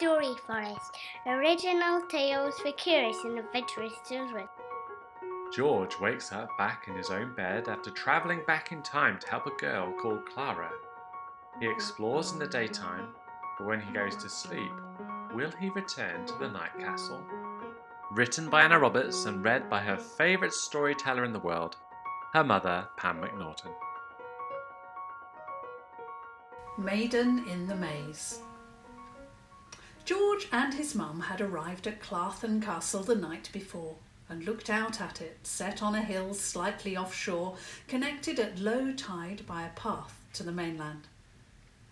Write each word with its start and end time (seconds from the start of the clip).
Welcome 0.00 0.24
to 0.24 0.34
the 0.34 0.40
Story 0.40 0.74
Forest, 0.74 0.96
original 1.26 2.02
tales 2.08 2.58
for 2.58 2.72
curious 2.72 3.16
and 3.24 3.38
adventurous 3.38 3.92
children. 4.08 4.48
George 5.54 5.98
wakes 6.00 6.32
up 6.32 6.50
back 6.58 6.86
in 6.88 6.94
his 6.94 7.10
own 7.10 7.34
bed 7.34 7.68
after 7.68 7.90
travelling 7.90 8.40
back 8.46 8.72
in 8.72 8.82
time 8.82 9.18
to 9.18 9.28
help 9.28 9.46
a 9.46 9.60
girl 9.60 9.92
called 10.00 10.26
Clara. 10.26 10.70
He 11.60 11.68
explores 11.68 12.32
in 12.32 12.38
the 12.38 12.46
daytime, 12.46 13.08
but 13.58 13.66
when 13.66 13.80
he 13.80 13.92
goes 13.92 14.16
to 14.16 14.28
sleep, 14.28 14.72
will 15.34 15.50
he 15.58 15.70
return 15.70 16.26
to 16.26 16.34
the 16.38 16.48
Night 16.48 16.78
Castle? 16.78 17.24
Written 18.12 18.48
by 18.50 18.62
Anna 18.62 18.78
Roberts 18.78 19.24
and 19.24 19.44
read 19.44 19.70
by 19.70 19.80
her 19.80 19.96
favourite 19.96 20.52
storyteller 20.52 21.24
in 21.24 21.32
the 21.32 21.38
world, 21.38 21.76
her 22.34 22.44
mother, 22.44 22.88
Pam 22.96 23.20
McNaughton. 23.20 23.72
Maiden 26.76 27.46
in 27.48 27.66
the 27.66 27.76
Maze. 27.76 28.42
George 30.08 30.48
and 30.52 30.72
his 30.72 30.94
mum 30.94 31.20
had 31.20 31.42
arrived 31.42 31.86
at 31.86 32.00
Clarthon 32.00 32.62
Castle 32.62 33.02
the 33.02 33.14
night 33.14 33.50
before 33.52 33.96
and 34.26 34.42
looked 34.42 34.70
out 34.70 35.02
at 35.02 35.20
it, 35.20 35.36
set 35.42 35.82
on 35.82 35.94
a 35.94 36.00
hill 36.00 36.32
slightly 36.32 36.96
offshore, 36.96 37.58
connected 37.88 38.40
at 38.40 38.58
low 38.58 38.90
tide 38.92 39.46
by 39.46 39.64
a 39.64 39.78
path 39.78 40.18
to 40.32 40.42
the 40.42 40.50
mainland. 40.50 41.08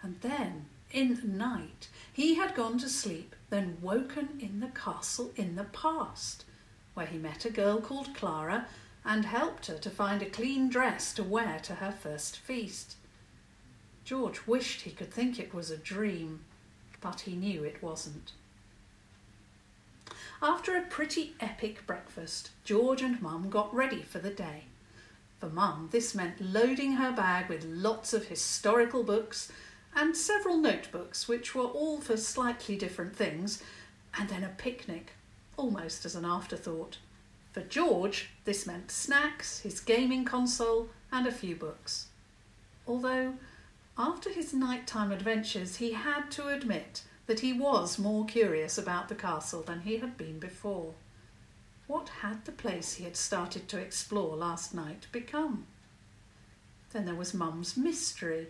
And 0.01 0.19
then, 0.23 0.65
in 0.91 1.17
the 1.17 1.27
night, 1.27 1.91
he 2.11 2.37
had 2.37 2.55
gone 2.55 2.79
to 2.79 2.89
sleep, 2.89 3.37
then 3.51 3.77
woken 3.83 4.39
in 4.41 4.61
the 4.61 4.69
castle 4.69 5.31
in 5.37 5.55
the 5.55 5.65
past, 5.65 6.47
where 6.95 7.05
he 7.05 7.19
met 7.19 7.45
a 7.45 7.51
girl 7.51 7.83
called 7.83 8.15
Clara 8.15 8.67
and 9.05 9.27
helped 9.27 9.67
her 9.67 9.77
to 9.77 9.91
find 9.91 10.23
a 10.23 10.31
clean 10.31 10.71
dress 10.71 11.13
to 11.13 11.23
wear 11.23 11.61
to 11.65 11.75
her 11.75 11.93
first 11.93 12.39
feast. 12.39 12.97
George 14.07 14.47
wished 14.47 14.81
he 14.81 14.91
could 14.91 15.13
think 15.13 15.39
it 15.39 15.53
was 15.53 15.71
a 15.71 15.77
dream, 15.77 16.47
but 17.01 17.21
he 17.21 17.35
knew 17.35 17.65
it 17.65 17.83
wasn't. 17.83 18.33
After 20.43 20.77
a 20.77 20.83
pretty 20.83 21.35
epic 21.41 21.87
breakfast, 21.87 22.51
George 22.65 23.03
and 23.03 23.21
Mum 23.23 23.49
got 23.49 23.75
ready 23.75 24.03
for 24.03 24.19
the 24.19 24.31
day. 24.31 24.65
For 25.41 25.49
Mum, 25.49 25.89
this 25.93 26.15
meant 26.15 26.41
loading 26.41 26.93
her 26.93 27.13
bag 27.13 27.49
with 27.49 27.65
lots 27.65 28.13
of 28.13 28.27
historical 28.27 29.03
books 29.03 29.51
and 29.95 30.17
several 30.17 30.59
notebooks, 30.59 31.27
which 31.27 31.55
were 31.55 31.65
all 31.65 32.01
for 32.01 32.17
slightly 32.17 32.77
different 32.77 33.17
things, 33.17 33.63
and 34.19 34.29
then 34.29 34.45
a 34.45 34.49
picnic, 34.49 35.13
almost 35.57 36.05
as 36.05 36.15
an 36.15 36.25
afterthought. 36.25 36.99
For 37.53 37.63
George, 37.63 38.29
this 38.45 38.67
meant 38.67 38.91
snacks, 38.91 39.61
his 39.61 39.81
gaming 39.81 40.27
console, 40.27 40.91
and 41.11 41.27
a 41.27 41.33
few 41.33 41.57
books. 41.57 42.09
Although 42.87 43.35
after 43.99 44.31
his 44.31 44.53
nighttime 44.53 45.11
adventures, 45.11 45.77
he 45.77 45.93
had 45.93 46.31
to 46.33 46.49
admit 46.49 47.03
that 47.27 47.41
he 47.41 47.53
was 47.53 47.99
more 47.99 48.25
curious 48.27 48.77
about 48.79 49.09
the 49.09 49.15
castle 49.15 49.63
than 49.63 49.81
he 49.81 49.97
had 49.97 50.17
been 50.17 50.39
before. 50.39 50.95
What 51.87 52.09
had 52.21 52.45
the 52.45 52.53
place 52.53 52.95
he 52.95 53.05
had 53.05 53.17
started 53.17 53.69
to 53.69 53.79
explore 53.79 54.37
last 54.37 54.75
night 54.75 55.07
become? 55.13 55.67
Then 56.93 57.05
there 57.05 57.15
was 57.15 57.35
Mum's 57.35 57.77
mystery. 57.77 58.49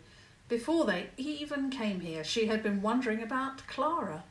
Before 0.49 0.85
they 0.85 1.11
even 1.17 1.71
came 1.71 2.01
here, 2.01 2.25
she 2.25 2.47
had 2.47 2.63
been 2.63 2.83
wondering 2.83 3.23
about 3.23 3.67
Clara. 3.67 4.25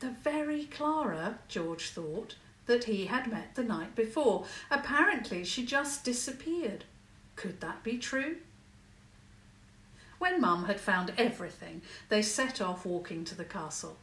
The 0.00 0.10
very 0.10 0.64
Clara, 0.64 1.38
George 1.48 1.90
thought, 1.90 2.36
that 2.66 2.84
he 2.84 3.06
had 3.06 3.30
met 3.30 3.54
the 3.54 3.64
night 3.64 3.94
before. 3.94 4.44
Apparently, 4.70 5.44
she 5.44 5.64
just 5.64 6.04
disappeared. 6.04 6.84
Could 7.34 7.60
that 7.60 7.82
be 7.82 7.98
true? 7.98 8.36
When 10.18 10.40
Mum 10.40 10.64
had 10.64 10.80
found 10.80 11.12
everything, 11.16 11.82
they 12.08 12.22
set 12.22 12.60
off 12.60 12.84
walking 12.84 13.24
to 13.24 13.34
the 13.34 13.44
castle. 13.44 13.96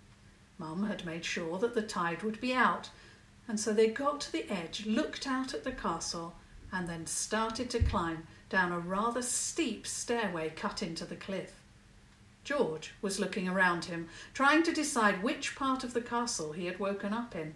Mum 0.57 0.87
had 0.87 1.05
made 1.05 1.25
sure 1.25 1.59
that 1.59 1.73
the 1.73 1.81
tide 1.81 2.23
would 2.23 2.39
be 2.39 2.53
out, 2.53 2.89
and 3.47 3.59
so 3.59 3.73
they 3.73 3.87
got 3.87 4.21
to 4.21 4.31
the 4.31 4.49
edge, 4.49 4.85
looked 4.85 5.27
out 5.27 5.53
at 5.53 5.63
the 5.63 5.71
castle, 5.71 6.35
and 6.71 6.87
then 6.87 7.05
started 7.05 7.69
to 7.69 7.83
climb 7.83 8.25
down 8.49 8.71
a 8.71 8.79
rather 8.79 9.21
steep 9.21 9.85
stairway 9.85 10.49
cut 10.49 10.81
into 10.81 11.05
the 11.05 11.15
cliff. 11.15 11.53
George 12.43 12.93
was 13.01 13.19
looking 13.19 13.49
around 13.49 13.85
him, 13.85 14.07
trying 14.33 14.63
to 14.63 14.73
decide 14.73 15.23
which 15.23 15.55
part 15.55 15.83
of 15.83 15.93
the 15.93 16.01
castle 16.01 16.53
he 16.53 16.67
had 16.67 16.79
woken 16.79 17.11
up 17.11 17.35
in. 17.35 17.55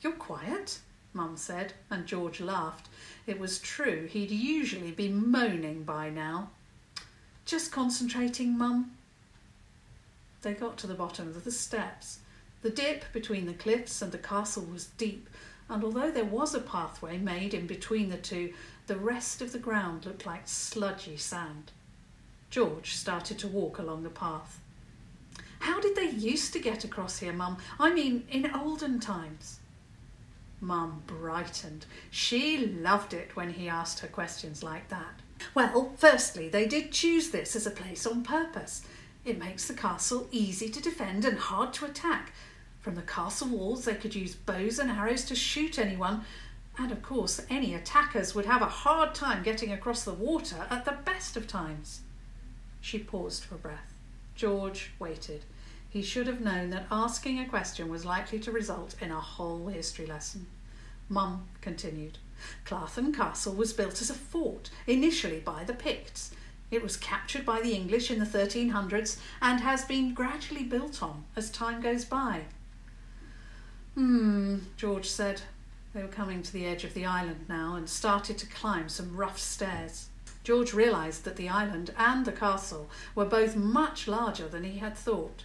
You're 0.00 0.12
quiet, 0.12 0.80
Mum 1.12 1.36
said, 1.36 1.74
and 1.90 2.06
George 2.06 2.40
laughed. 2.40 2.88
It 3.26 3.38
was 3.38 3.58
true, 3.58 4.06
he'd 4.06 4.30
usually 4.30 4.90
be 4.90 5.08
moaning 5.08 5.84
by 5.84 6.10
now. 6.10 6.50
Just 7.48 7.72
concentrating, 7.72 8.58
Mum. 8.58 8.90
They 10.42 10.52
got 10.52 10.76
to 10.78 10.86
the 10.86 10.92
bottom 10.92 11.28
of 11.28 11.44
the 11.44 11.50
steps. 11.50 12.18
The 12.60 12.68
dip 12.68 13.10
between 13.14 13.46
the 13.46 13.54
cliffs 13.54 14.02
and 14.02 14.12
the 14.12 14.18
castle 14.18 14.64
was 14.70 14.88
deep, 14.98 15.30
and 15.66 15.82
although 15.82 16.10
there 16.10 16.26
was 16.26 16.54
a 16.54 16.60
pathway 16.60 17.16
made 17.16 17.54
in 17.54 17.66
between 17.66 18.10
the 18.10 18.18
two, 18.18 18.52
the 18.86 18.98
rest 18.98 19.40
of 19.40 19.52
the 19.52 19.58
ground 19.58 20.04
looked 20.04 20.26
like 20.26 20.42
sludgy 20.44 21.16
sand. 21.16 21.72
George 22.50 22.94
started 22.94 23.38
to 23.38 23.48
walk 23.48 23.78
along 23.78 24.02
the 24.02 24.10
path. 24.10 24.60
How 25.60 25.80
did 25.80 25.96
they 25.96 26.10
used 26.10 26.52
to 26.52 26.60
get 26.60 26.84
across 26.84 27.20
here, 27.20 27.32
Mum? 27.32 27.56
I 27.80 27.94
mean, 27.94 28.26
in 28.30 28.54
olden 28.54 29.00
times. 29.00 29.58
Mum 30.60 31.02
brightened. 31.06 31.86
She 32.10 32.58
loved 32.58 33.14
it 33.14 33.36
when 33.36 33.54
he 33.54 33.70
asked 33.70 34.00
her 34.00 34.08
questions 34.08 34.62
like 34.62 34.90
that. 34.90 35.22
Well, 35.54 35.92
firstly, 35.96 36.48
they 36.48 36.66
did 36.66 36.92
choose 36.92 37.30
this 37.30 37.54
as 37.54 37.66
a 37.66 37.70
place 37.70 38.06
on 38.06 38.22
purpose. 38.22 38.82
It 39.24 39.38
makes 39.38 39.66
the 39.68 39.74
castle 39.74 40.28
easy 40.30 40.68
to 40.70 40.82
defend 40.82 41.24
and 41.24 41.38
hard 41.38 41.72
to 41.74 41.84
attack. 41.84 42.32
From 42.80 42.94
the 42.94 43.02
castle 43.02 43.48
walls, 43.48 43.84
they 43.84 43.94
could 43.94 44.14
use 44.14 44.34
bows 44.34 44.78
and 44.78 44.90
arrows 44.90 45.24
to 45.26 45.34
shoot 45.34 45.78
anyone, 45.78 46.24
and 46.78 46.92
of 46.92 47.02
course, 47.02 47.40
any 47.50 47.74
attackers 47.74 48.34
would 48.34 48.46
have 48.46 48.62
a 48.62 48.66
hard 48.66 49.14
time 49.14 49.42
getting 49.42 49.72
across 49.72 50.04
the 50.04 50.14
water 50.14 50.66
at 50.70 50.84
the 50.84 50.96
best 51.04 51.36
of 51.36 51.46
times. 51.46 52.02
She 52.80 52.98
paused 52.98 53.44
for 53.44 53.56
breath. 53.56 53.92
George 54.36 54.92
waited. 54.98 55.44
He 55.90 56.02
should 56.02 56.26
have 56.26 56.40
known 56.40 56.70
that 56.70 56.86
asking 56.90 57.40
a 57.40 57.48
question 57.48 57.88
was 57.88 58.04
likely 58.04 58.38
to 58.40 58.52
result 58.52 58.94
in 59.00 59.10
a 59.10 59.20
whole 59.20 59.66
history 59.66 60.06
lesson. 60.06 60.46
Mum 61.08 61.48
continued. 61.60 62.18
Clarthon 62.64 63.12
Castle 63.12 63.54
was 63.54 63.72
built 63.72 64.00
as 64.00 64.10
a 64.10 64.14
fort, 64.14 64.70
initially 64.86 65.40
by 65.40 65.64
the 65.64 65.74
Picts. 65.74 66.32
It 66.70 66.82
was 66.82 66.96
captured 66.96 67.46
by 67.46 67.60
the 67.60 67.74
English 67.74 68.10
in 68.10 68.18
the 68.18 68.26
1300s 68.26 69.18
and 69.40 69.60
has 69.60 69.84
been 69.84 70.14
gradually 70.14 70.64
built 70.64 71.02
on 71.02 71.24
as 71.34 71.50
time 71.50 71.80
goes 71.80 72.04
by. 72.04 72.42
Hmm, 73.94 74.58
George 74.76 75.08
said. 75.08 75.42
They 75.94 76.02
were 76.02 76.08
coming 76.08 76.42
to 76.42 76.52
the 76.52 76.66
edge 76.66 76.84
of 76.84 76.94
the 76.94 77.06
island 77.06 77.46
now 77.48 77.74
and 77.74 77.88
started 77.88 78.36
to 78.38 78.46
climb 78.46 78.88
some 78.88 79.16
rough 79.16 79.38
stairs. 79.38 80.10
George 80.44 80.72
realised 80.72 81.24
that 81.24 81.36
the 81.36 81.48
island 81.48 81.92
and 81.96 82.24
the 82.24 82.32
castle 82.32 82.88
were 83.14 83.24
both 83.24 83.56
much 83.56 84.06
larger 84.06 84.46
than 84.46 84.64
he 84.64 84.78
had 84.78 84.96
thought. 84.96 85.44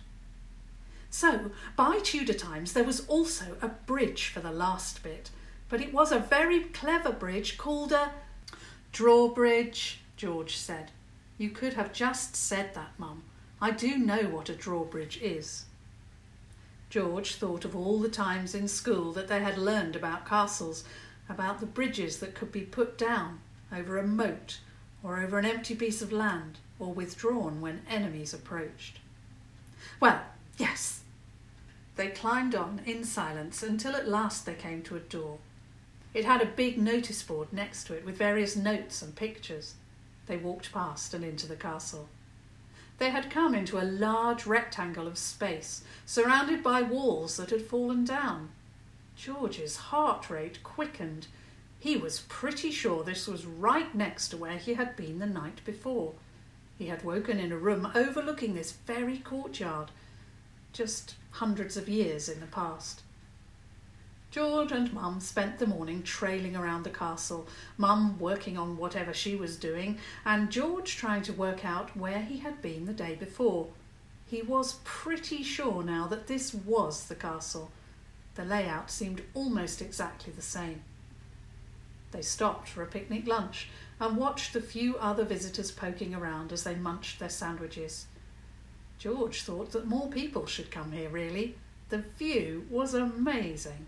So, 1.10 1.52
by 1.76 2.00
Tudor 2.00 2.34
times, 2.34 2.74
there 2.74 2.84
was 2.84 3.08
also 3.08 3.58
a 3.62 3.68
bridge 3.68 4.28
for 4.28 4.40
the 4.40 4.52
last 4.52 5.04
bit, 5.04 5.30
but 5.74 5.82
it 5.82 5.92
was 5.92 6.12
a 6.12 6.20
very 6.20 6.60
clever 6.66 7.12
bridge 7.12 7.58
called 7.58 7.92
a 7.92 8.12
drawbridge, 8.92 10.02
George 10.16 10.56
said. 10.56 10.92
You 11.40 11.50
could 11.50 11.74
have 11.74 11.92
just 11.92 12.36
said 12.36 12.76
that, 12.76 12.92
Mum. 13.00 13.24
I 13.60 13.72
do 13.72 13.98
know 13.98 14.30
what 14.30 14.50
a 14.50 14.56
drawbridge 14.56 15.18
is. 15.20 15.66
George 16.92 17.34
thought 17.34 17.66
of 17.66 17.76
all 17.76 18.00
the 18.00 18.08
times 18.08 18.54
in 18.54 18.68
school 18.68 19.14
that 19.14 19.28
they 19.28 19.40
had 19.40 19.58
learned 19.58 19.96
about 19.96 20.28
castles, 20.28 20.84
about 21.28 21.60
the 21.60 21.66
bridges 21.66 22.20
that 22.20 22.36
could 22.36 22.52
be 22.52 22.62
put 22.62 22.96
down 22.96 23.40
over 23.76 23.98
a 23.98 24.06
moat 24.06 24.60
or 25.02 25.20
over 25.20 25.40
an 25.40 25.46
empty 25.46 25.74
piece 25.74 26.04
of 26.04 26.12
land 26.12 26.60
or 26.78 26.94
withdrawn 26.94 27.62
when 27.62 27.82
enemies 27.90 28.32
approached. 28.32 29.00
Well, 30.00 30.22
yes. 30.56 31.02
They 31.96 32.10
climbed 32.10 32.54
on 32.54 32.82
in 32.86 33.04
silence 33.04 33.64
until 33.64 33.96
at 33.96 34.08
last 34.08 34.46
they 34.46 34.54
came 34.54 34.84
to 34.84 34.96
a 34.96 35.00
door. 35.00 35.40
It 36.14 36.26
had 36.26 36.42
a 36.42 36.46
big 36.46 36.78
notice 36.78 37.24
board 37.24 37.52
next 37.52 37.86
to 37.86 37.94
it 37.94 38.06
with 38.06 38.18
various 38.18 38.56
notes 38.56 39.02
and 39.02 39.16
pictures. 39.16 39.74
They 40.28 40.38
walked 40.38 40.72
past 40.72 41.14
and 41.14 41.24
into 41.24 41.48
the 41.48 41.56
castle. 41.56 42.08
They 43.00 43.10
had 43.10 43.32
come 43.32 43.56
into 43.56 43.82
a 43.82 43.84
large 43.84 44.46
rectangle 44.46 45.08
of 45.08 45.18
space, 45.18 45.84
surrounded 46.06 46.62
by 46.62 46.84
walls 46.84 47.38
that 47.38 47.50
had 47.50 47.64
fallen 47.64 48.06
down. 48.06 48.50
George's 49.16 49.76
heart 49.76 50.30
rate 50.30 50.64
quickened. 50.64 51.28
He 51.80 51.98
was 51.98 52.26
pretty 52.30 52.72
sure 52.72 53.04
this 53.04 53.28
was 53.28 53.46
right 53.46 53.94
next 53.94 54.30
to 54.30 54.38
where 54.38 54.58
he 54.58 54.76
had 54.76 54.96
been 54.96 55.20
the 55.20 55.26
night 55.26 55.62
before. 55.66 56.14
He 56.78 56.88
had 56.88 57.04
woken 57.04 57.40
in 57.40 57.52
a 57.52 57.58
room 57.58 57.92
overlooking 57.94 58.54
this 58.54 58.72
very 58.72 59.18
courtyard, 59.18 59.92
just 60.72 61.16
hundreds 61.32 61.76
of 61.76 61.90
years 61.90 62.30
in 62.30 62.40
the 62.40 62.46
past. 62.46 63.02
George 64.34 64.72
and 64.72 64.92
Mum 64.92 65.20
spent 65.20 65.60
the 65.60 65.68
morning 65.68 66.02
trailing 66.02 66.56
around 66.56 66.82
the 66.82 66.90
castle, 66.90 67.48
Mum 67.78 68.18
working 68.18 68.58
on 68.58 68.78
whatever 68.78 69.14
she 69.14 69.36
was 69.36 69.58
doing, 69.58 70.00
and 70.26 70.50
George 70.50 70.96
trying 70.96 71.22
to 71.22 71.32
work 71.32 71.64
out 71.64 71.96
where 71.96 72.24
he 72.24 72.40
had 72.40 72.60
been 72.60 72.88
the 72.88 72.94
day 72.94 73.14
before. 73.14 73.68
He 74.26 74.42
was 74.42 74.80
pretty 74.84 75.44
sure 75.44 75.84
now 75.84 76.08
that 76.08 76.26
this 76.26 76.52
was 76.52 77.06
the 77.06 77.14
castle. 77.14 77.70
The 78.34 78.44
layout 78.44 78.90
seemed 78.90 79.22
almost 79.36 79.84
exactly 79.84 80.34
the 80.34 80.42
same. 80.42 80.82
They 82.10 82.24
stopped 82.24 82.70
for 82.70 82.82
a 82.82 82.88
picnic 82.88 83.28
lunch 83.28 83.70
and 84.00 84.18
watched 84.18 84.54
the 84.54 84.62
few 84.62 84.98
other 84.98 85.26
visitors 85.26 85.70
poking 85.70 86.16
around 86.16 86.52
as 86.52 86.64
they 86.64 86.74
munched 86.74 87.20
their 87.20 87.30
sandwiches. 87.30 88.08
George 88.98 89.44
thought 89.44 89.74
that 89.74 89.86
more 89.86 90.10
people 90.10 90.48
should 90.48 90.72
come 90.72 90.92
here, 90.92 91.10
really. 91.10 91.56
The 91.90 92.00
view 92.18 92.66
was 92.72 92.96
amazing. 92.96 93.86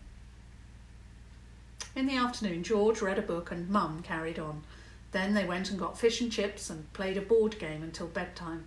In 1.96 2.08
the 2.08 2.18
afternoon, 2.18 2.64
George 2.64 3.02
read 3.02 3.18
a 3.18 3.22
book 3.22 3.52
and 3.52 3.70
Mum 3.70 4.04
carried 4.04 4.38
on. 4.38 4.64
Then 5.14 5.34
they 5.34 5.46
went 5.46 5.70
and 5.70 5.80
got 5.80 5.98
fish 5.98 6.20
and 6.20 6.30
chips 6.30 6.70
and 6.70 6.92
played 6.92 7.16
a 7.16 7.22
board 7.22 7.58
game 7.58 7.82
until 7.82 8.08
bedtime. 8.08 8.66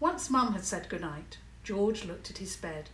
Once 0.00 0.28
Mum 0.28 0.52
had 0.52 0.64
said 0.64 0.88
good 0.88 1.02
night, 1.02 1.38
George 1.62 2.04
looked 2.04 2.28
at 2.28 2.38
his 2.38 2.56
bed. 2.56 2.90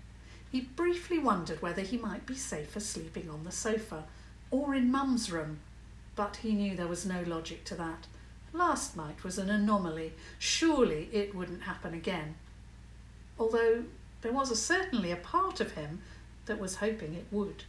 He 0.53 0.61
briefly 0.61 1.19
wondered 1.19 1.63
whether 1.63 1.81
he 1.81 1.97
might 1.97 2.27
be 2.27 2.35
safer 2.35 2.81
sleeping 2.81 3.31
on 3.31 3.45
the 3.45 3.51
sofa 3.51 4.05
or 4.51 4.75
in 4.75 4.91
Mum's 4.91 5.33
room, 5.33 5.61
but 6.15 6.37
he 6.37 6.53
knew 6.53 6.77
there 6.77 6.87
was 6.87 7.07
no 7.07 7.23
logic 7.23 7.65
to 7.65 7.75
that. 7.77 8.07
Last 8.53 8.95
night 8.95 9.25
was 9.25 9.39
an 9.39 9.49
anomaly. 9.49 10.13
Surely 10.39 11.09
it 11.13 11.35
wouldn't 11.35 11.63
happen 11.63 11.95
again. 11.95 12.35
Although 13.39 13.85
there 14.21 14.33
was 14.33 14.51
a, 14.51 14.57
certainly 14.57 15.11
a 15.11 15.17
part 15.17 15.61
of 15.61 15.73
him 15.73 16.03
that 16.45 16.61
was 16.61 16.77
hoping 16.77 17.15
it 17.15 17.27
would. 17.31 17.65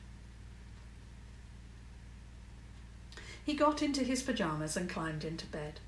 He 3.49 3.55
got 3.55 3.81
into 3.81 4.03
his 4.03 4.21
pyjamas 4.21 4.77
and 4.77 4.87
climbed 4.87 5.23
into 5.23 5.47
bed. 5.47 5.79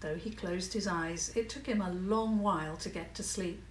Though 0.00 0.14
he 0.14 0.30
closed 0.30 0.72
his 0.72 0.86
eyes, 0.86 1.30
it 1.36 1.50
took 1.50 1.66
him 1.66 1.82
a 1.82 1.92
long 1.92 2.40
while 2.40 2.78
to 2.78 2.88
get 2.88 3.14
to 3.14 3.22
sleep. 3.22 3.62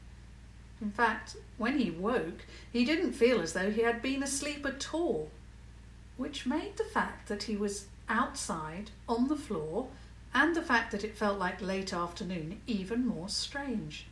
In 0.80 0.92
fact, 0.92 1.36
when 1.58 1.80
he 1.80 1.90
woke, 1.90 2.46
he 2.72 2.86
didn't 2.86 3.14
feel 3.14 3.42
as 3.42 3.54
though 3.54 3.72
he 3.72 3.82
had 3.82 4.04
been 4.04 4.22
asleep 4.22 4.68
at 4.68 4.94
all, 4.94 5.32
which 6.16 6.46
made 6.46 6.78
the 6.78 6.84
fact 6.84 7.28
that 7.28 7.42
he 7.42 7.58
was 7.58 7.88
outside, 8.08 8.92
on 9.08 9.30
the 9.30 9.36
floor, 9.36 9.88
and 10.32 10.56
the 10.56 10.62
fact 10.62 10.92
that 10.92 11.04
it 11.04 11.18
felt 11.18 11.40
like 11.40 11.60
late 11.60 11.92
afternoon 11.92 12.62
even 12.68 13.08
more 13.08 13.30
strange. 13.30 14.06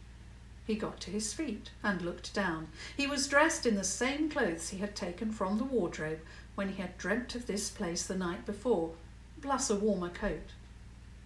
He 0.65 0.73
got 0.73 0.99
to 1.01 1.11
his 1.11 1.31
feet 1.31 1.69
and 1.83 2.01
looked 2.01 2.33
down. 2.33 2.69
He 2.97 3.05
was 3.05 3.27
dressed 3.27 3.67
in 3.67 3.75
the 3.75 3.83
same 3.83 4.31
clothes 4.31 4.69
he 4.69 4.79
had 4.79 4.95
taken 4.95 5.31
from 5.31 5.59
the 5.59 5.63
wardrobe 5.63 6.21
when 6.55 6.69
he 6.69 6.81
had 6.81 6.97
dreamt 6.97 7.35
of 7.35 7.45
this 7.45 7.69
place 7.69 8.01
the 8.01 8.17
night 8.17 8.43
before, 8.43 8.93
plus 9.41 9.69
a 9.69 9.75
warmer 9.75 10.09
coat. 10.09 10.51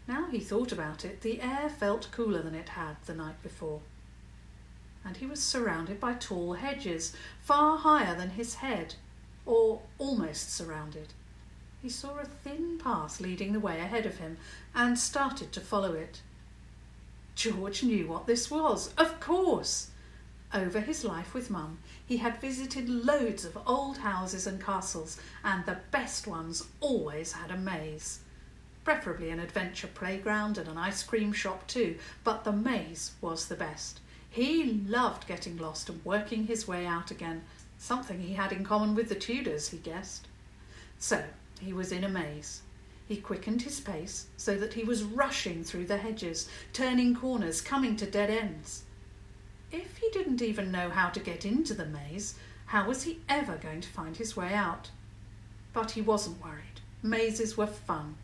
Now 0.08 0.30
he 0.30 0.40
thought 0.40 0.72
about 0.72 1.06
it, 1.06 1.22
the 1.22 1.42
air 1.42 1.70
felt 1.70 2.12
cooler 2.12 2.42
than 2.42 2.56
it 2.56 2.70
had 2.70 2.98
the 3.06 3.14
night 3.14 3.42
before. 3.44 3.82
And 5.06 5.18
he 5.18 5.26
was 5.26 5.42
surrounded 5.42 6.00
by 6.00 6.14
tall 6.14 6.54
hedges, 6.54 7.14
far 7.42 7.78
higher 7.78 8.16
than 8.16 8.32
his 8.32 8.56
head, 8.56 8.96
or 9.46 9.82
almost 9.98 10.54
surrounded. 10.54 11.14
He 11.82 11.90
saw 11.90 12.20
a 12.20 12.26
thin 12.26 12.78
path 12.78 13.20
leading 13.20 13.54
the 13.54 13.60
way 13.60 13.80
ahead 13.80 14.06
of 14.06 14.18
him 14.18 14.38
and 14.76 15.00
started 15.00 15.52
to 15.54 15.62
follow 15.62 15.94
it. 15.94 16.22
George 17.36 17.82
knew 17.84 18.08
what 18.08 18.28
this 18.28 18.52
was, 18.52 18.94
of 18.98 19.20
course. 19.20 19.91
Over 20.54 20.82
his 20.82 21.06
life 21.06 21.34
with 21.34 21.50
Mum, 21.50 21.78
he 22.06 22.18
had 22.18 22.42
visited 22.42 22.90
loads 22.90 23.46
of 23.46 23.58
old 23.66 24.00
houses 24.00 24.46
and 24.46 24.62
castles, 24.62 25.18
and 25.46 25.66
the 25.66 25.80
best 25.92 26.28
ones 26.28 26.68
always 26.82 27.32
had 27.32 27.52
a 27.52 27.58
maze. 27.58 28.20
Preferably 28.84 29.30
an 29.30 29.40
adventure 29.40 29.88
playground 29.88 30.58
and 30.58 30.68
an 30.68 30.78
ice 30.78 31.04
cream 31.04 31.32
shop 31.32 31.68
too, 31.68 31.98
but 32.26 32.44
the 32.44 32.52
maze 32.52 33.12
was 33.22 33.48
the 33.48 33.56
best. 33.56 34.02
He 34.30 34.82
loved 34.88 35.26
getting 35.26 35.58
lost 35.58 35.90
and 35.90 36.04
working 36.04 36.48
his 36.48 36.68
way 36.68 36.86
out 36.86 37.12
again, 37.12 37.44
something 37.78 38.20
he 38.20 38.34
had 38.34 38.52
in 38.52 38.66
common 38.66 38.94
with 38.94 39.08
the 39.08 39.16
Tudors, 39.16 39.70
he 39.70 39.78
guessed. 39.78 40.28
So 41.00 41.24
he 41.62 41.72
was 41.72 41.94
in 41.94 42.04
a 42.04 42.10
maze. 42.10 42.62
He 43.08 43.18
quickened 43.18 43.62
his 43.62 43.80
pace 43.80 44.28
so 44.36 44.58
that 44.58 44.74
he 44.74 44.84
was 44.84 45.04
rushing 45.04 45.64
through 45.64 45.86
the 45.86 45.98
hedges, 45.98 46.50
turning 46.74 47.16
corners, 47.16 47.62
coming 47.62 47.96
to 47.98 48.06
dead 48.06 48.30
ends. 48.30 48.84
If 49.72 49.98
he 49.98 50.10
didn't 50.12 50.42
even 50.42 50.72
know 50.72 50.90
how 50.90 51.10
to 51.10 51.20
get 51.20 51.46
into 51.46 51.74
the 51.74 51.86
maze, 51.86 52.36
how 52.68 52.88
was 52.88 53.04
he 53.04 53.22
ever 53.30 53.58
going 53.58 53.82
to 53.82 53.90
find 53.90 54.18
his 54.18 54.36
way 54.36 54.54
out? 54.54 54.90
But 55.74 55.92
he 55.92 56.02
wasn't 56.02 56.44
worried. 56.44 56.82
Mazes 57.02 57.58
were 57.58 57.68
fun. 57.68 58.16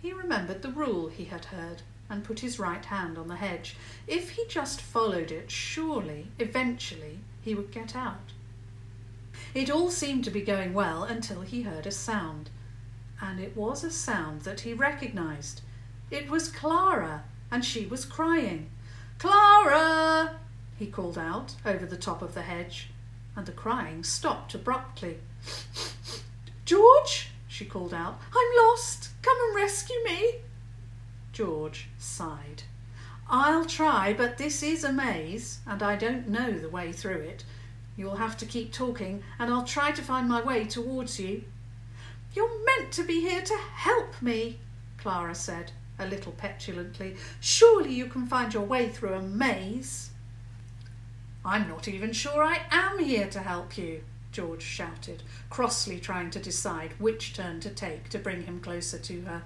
He 0.00 0.12
remembered 0.12 0.62
the 0.62 0.70
rule 0.70 1.08
he 1.08 1.26
had 1.26 1.46
heard 1.46 1.82
and 2.08 2.24
put 2.24 2.40
his 2.40 2.58
right 2.58 2.84
hand 2.84 3.18
on 3.18 3.28
the 3.28 3.36
hedge. 3.36 3.76
If 4.06 4.30
he 4.30 4.46
just 4.48 4.80
followed 4.80 5.30
it, 5.30 5.50
surely, 5.50 6.28
eventually, 6.38 7.18
he 7.42 7.54
would 7.54 7.70
get 7.70 7.94
out. 7.94 8.32
It 9.54 9.70
all 9.70 9.90
seemed 9.90 10.24
to 10.24 10.30
be 10.30 10.40
going 10.40 10.72
well 10.72 11.04
until 11.04 11.42
he 11.42 11.62
heard 11.62 11.86
a 11.86 11.92
sound 11.92 12.50
and 13.20 13.40
it 13.40 13.56
was 13.56 13.82
a 13.82 13.90
sound 13.90 14.42
that 14.42 14.60
he 14.60 14.72
recognized. 14.72 15.60
It 16.10 16.30
was 16.30 16.50
Clara, 16.50 17.24
and 17.50 17.64
she 17.64 17.86
was 17.86 18.04
crying. 18.04 18.70
Clara! 19.18 20.38
He 20.78 20.86
called 20.86 21.18
out 21.18 21.56
over 21.66 21.84
the 21.84 21.96
top 21.96 22.22
of 22.22 22.34
the 22.34 22.42
hedge, 22.42 22.90
and 23.34 23.44
the 23.46 23.52
crying 23.52 24.04
stopped 24.04 24.54
abruptly. 24.54 25.18
George, 26.64 27.30
she 27.48 27.64
called 27.64 27.92
out, 27.92 28.20
I'm 28.32 28.66
lost. 28.66 29.10
Come 29.22 29.36
and 29.48 29.56
rescue 29.56 29.96
me. 30.04 30.34
George 31.32 31.88
sighed. 31.98 32.62
I'll 33.28 33.64
try, 33.64 34.12
but 34.12 34.38
this 34.38 34.62
is 34.62 34.84
a 34.84 34.92
maze, 34.92 35.60
and 35.66 35.82
I 35.82 35.96
don't 35.96 36.28
know 36.28 36.52
the 36.52 36.68
way 36.68 36.92
through 36.92 37.20
it. 37.20 37.44
You'll 37.96 38.16
have 38.16 38.36
to 38.38 38.46
keep 38.46 38.72
talking, 38.72 39.22
and 39.38 39.52
I'll 39.52 39.64
try 39.64 39.90
to 39.90 40.02
find 40.02 40.28
my 40.28 40.40
way 40.40 40.64
towards 40.64 41.18
you. 41.18 41.42
You're 42.34 42.64
meant 42.64 42.92
to 42.92 43.02
be 43.02 43.20
here 43.20 43.42
to 43.42 43.58
help 43.74 44.22
me, 44.22 44.60
Clara 44.98 45.34
said, 45.34 45.72
a 45.98 46.06
little 46.06 46.32
petulantly. 46.32 47.16
Surely 47.40 47.92
you 47.92 48.06
can 48.06 48.26
find 48.26 48.54
your 48.54 48.62
way 48.62 48.88
through 48.88 49.14
a 49.14 49.22
maze. 49.22 50.10
I'm 51.44 51.68
not 51.68 51.88
even 51.88 52.12
sure 52.12 52.42
I 52.42 52.60
am 52.70 52.98
here 52.98 53.28
to 53.28 53.40
help 53.40 53.78
you, 53.78 54.02
George 54.32 54.62
shouted, 54.62 55.22
crossly 55.50 55.98
trying 55.98 56.30
to 56.30 56.38
decide 56.38 56.94
which 56.98 57.34
turn 57.34 57.60
to 57.60 57.70
take 57.70 58.08
to 58.10 58.18
bring 58.18 58.42
him 58.42 58.60
closer 58.60 58.98
to 58.98 59.20
her. 59.22 59.42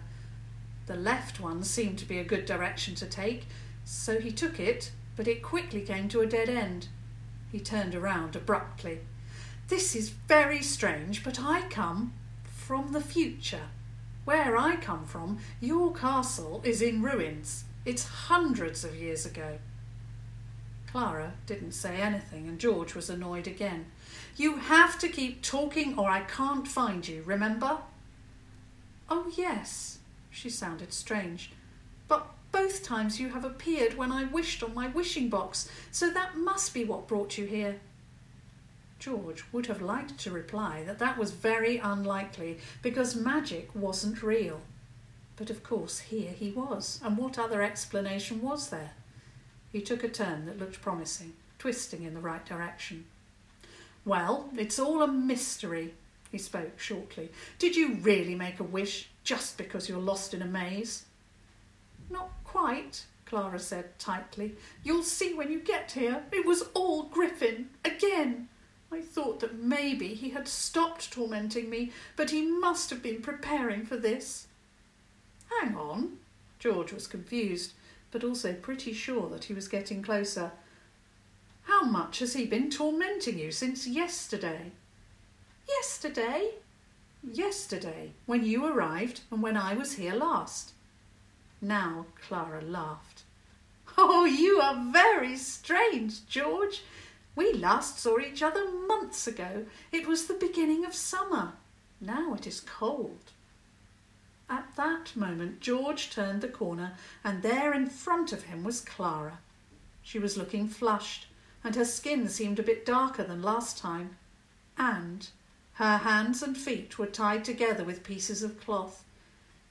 The 0.87 0.97
left 0.97 1.39
one 1.39 1.63
seemed 1.63 1.99
to 1.99 2.09
be 2.09 2.19
a 2.19 2.25
good 2.25 2.45
direction 2.45 2.95
to 2.97 3.07
take, 3.07 3.47
so 3.85 4.19
he 4.19 4.33
took 4.33 4.59
it, 4.59 4.91
but 5.17 5.29
it 5.29 5.43
quickly 5.43 5.83
came 5.83 6.09
to 6.09 6.21
a 6.21 6.27
dead 6.27 6.49
end. 6.49 6.89
He 7.51 7.61
turned 7.61 7.95
around 7.95 8.35
abruptly. 8.35 9.01
This 9.69 9.95
is 9.95 10.11
very 10.11 10.63
strange, 10.63 11.23
but 11.23 11.41
I 11.41 11.63
come 11.69 12.15
from 12.45 12.93
the 12.93 13.01
future. 13.01 13.69
Where 14.25 14.57
I 14.57 14.77
come 14.77 15.05
from, 15.05 15.39
your 15.61 15.93
castle 15.93 16.61
is 16.65 16.81
in 16.83 17.03
ruins. 17.03 17.65
It's 17.85 18.07
hundreds 18.07 18.85
of 18.85 18.97
years 18.97 19.27
ago. 19.27 19.59
Clara 20.93 21.33
didn't 21.47 21.73
say 21.73 22.03
anything, 22.03 22.47
and 22.47 22.59
George 22.59 22.95
was 22.95 23.09
annoyed 23.09 23.47
again. 23.47 23.87
You 24.37 24.57
have 24.57 24.99
to 24.99 25.09
keep 25.09 25.41
talking, 25.41 25.99
or 25.99 26.11
I 26.11 26.21
can't 26.21 26.69
find 26.69 27.09
you, 27.09 27.23
remember? 27.23 27.79
Oh, 29.09 29.33
yes, 29.35 30.01
she 30.31 30.51
sounded 30.51 30.93
strange. 30.93 31.51
But 32.09 32.27
both 32.53 32.85
times 32.85 33.19
you 33.19 33.31
have 33.31 33.43
appeared 33.43 33.97
when 33.97 34.13
I 34.13 34.25
wished 34.25 34.63
on 34.63 34.75
my 34.75 34.89
wishing 34.89 35.31
box, 35.31 35.71
so 35.91 36.11
that 36.11 36.37
must 36.37 36.75
be 36.75 36.85
what 36.85 37.09
brought 37.09 37.39
you 37.39 37.47
here. 37.47 37.81
George 38.99 39.45
would 39.51 39.69
have 39.69 39.81
liked 39.81 40.19
to 40.19 40.31
reply 40.31 40.85
that 40.85 40.99
that 40.99 41.17
was 41.17 41.31
very 41.31 41.79
unlikely 41.79 42.59
because 42.83 43.17
magic 43.17 43.71
wasn't 43.75 44.23
real. 44.23 44.61
But 45.37 45.49
of 45.49 45.63
course, 45.63 46.01
here 46.01 46.33
he 46.33 46.51
was, 46.51 47.01
and 47.03 47.17
what 47.17 47.39
other 47.39 47.63
explanation 47.63 48.43
was 48.43 48.69
there? 48.69 48.93
He 49.73 49.81
took 49.81 50.05
a 50.05 50.09
turn 50.09 50.47
that 50.47 50.59
looked 50.59 50.83
promising, 50.83 51.33
twisting 51.59 52.02
in 52.02 52.14
the 52.14 52.21
right 52.21 52.45
direction. 52.45 53.07
Well, 54.05 54.50
it's 54.57 54.79
all 54.79 55.02
a 55.02 55.09
mystery, 55.09 55.95
he 56.31 56.38
spoke 56.38 56.79
shortly. 56.79 57.31
Did 57.59 57.76
you 57.76 57.95
really 57.97 58.35
make 58.35 58.61
a 58.61 58.64
wish 58.64 59.09
just 59.25 59.57
because 59.57 59.88
you're 59.88 59.99
lost 59.99 60.35
in 60.35 60.43
a 60.43 60.47
maze? 60.47 61.05
Not 62.11 62.31
quite, 62.45 63.07
Clara 63.25 63.59
said 63.59 63.99
tightly. 63.99 64.57
You'll 64.85 65.05
see 65.05 65.35
when 65.35 65.50
you 65.50 65.61
get 65.61 65.93
here. 65.93 66.25
It 66.33 66.45
was 66.45 66.64
all 66.75 67.05
Griffin, 67.05 67.71
again. 67.85 68.49
I 68.93 69.00
thought 69.00 69.41
that 69.41 69.59
maybe 69.59 70.09
he 70.09 70.31
had 70.31 70.47
stopped 70.47 71.11
tormenting 71.11 71.71
me, 71.71 71.93
but 72.14 72.31
he 72.31 72.43
must 72.43 72.91
have 72.91 73.02
been 73.02 73.23
preparing 73.23 73.87
for 73.87 73.97
this. 73.97 74.49
Hang 75.61 75.75
on. 75.76 76.19
George 76.59 76.93
was 76.93 77.07
confused, 77.07 77.73
but 78.12 78.23
also 78.23 78.52
pretty 78.52 78.92
sure 78.92 79.28
that 79.31 79.45
he 79.45 79.54
was 79.54 79.66
getting 79.66 80.02
closer. 80.02 80.52
How 81.62 81.83
much 81.83 82.21
has 82.21 82.35
he 82.35 82.47
been 82.47 82.71
tormenting 82.71 83.38
you 83.38 83.50
since 83.50 83.87
yesterday? 83.87 84.71
Yesterday? 85.69 86.50
Yesterday, 87.25 88.12
when 88.26 88.45
you 88.45 88.66
arrived 88.66 89.23
and 89.31 89.42
when 89.42 89.57
I 89.57 89.75
was 89.75 89.95
here 89.95 90.14
last. 90.14 90.73
Now 91.61 92.07
Clara 92.21 92.61
laughed. 92.61 93.23
Oh, 93.97 94.25
you 94.25 94.61
are 94.61 94.92
very 94.92 95.37
strange, 95.37 96.26
George. 96.26 96.83
We 97.35 97.52
last 97.52 97.99
saw 97.99 98.19
each 98.19 98.42
other 98.42 98.71
months 98.71 99.26
ago. 99.26 99.64
It 99.90 100.07
was 100.07 100.26
the 100.26 100.35
beginning 100.35 100.85
of 100.85 100.95
summer. 100.95 101.52
Now 102.00 102.35
it 102.35 102.47
is 102.47 102.61
cold. 102.61 103.33
At 104.53 104.77
that 104.77 105.17
moment, 105.17 105.61
George 105.61 106.11
turned 106.11 106.43
the 106.43 106.47
corner, 106.47 106.93
and 107.25 107.43
there 107.43 107.73
in 107.73 107.87
front 107.87 108.35
of 108.35 108.43
him 108.43 108.65
was 108.65 108.83
Clara. 108.83 109.39
She 110.03 110.19
was 110.19 110.37
looking 110.37 110.69
flushed, 110.69 111.27
and 111.65 111.75
her 111.75 111.87
skin 111.87 112.29
seemed 112.29 112.59
a 112.59 112.63
bit 112.63 112.85
darker 112.85 113.25
than 113.25 113.41
last 113.41 113.79
time, 113.79 114.19
and 114.77 115.27
her 115.77 115.97
hands 115.97 116.43
and 116.43 116.55
feet 116.55 116.99
were 116.99 117.07
tied 117.07 117.47
together 117.47 117.83
with 117.83 118.05
pieces 118.05 118.43
of 118.43 118.61
cloth. 118.61 119.05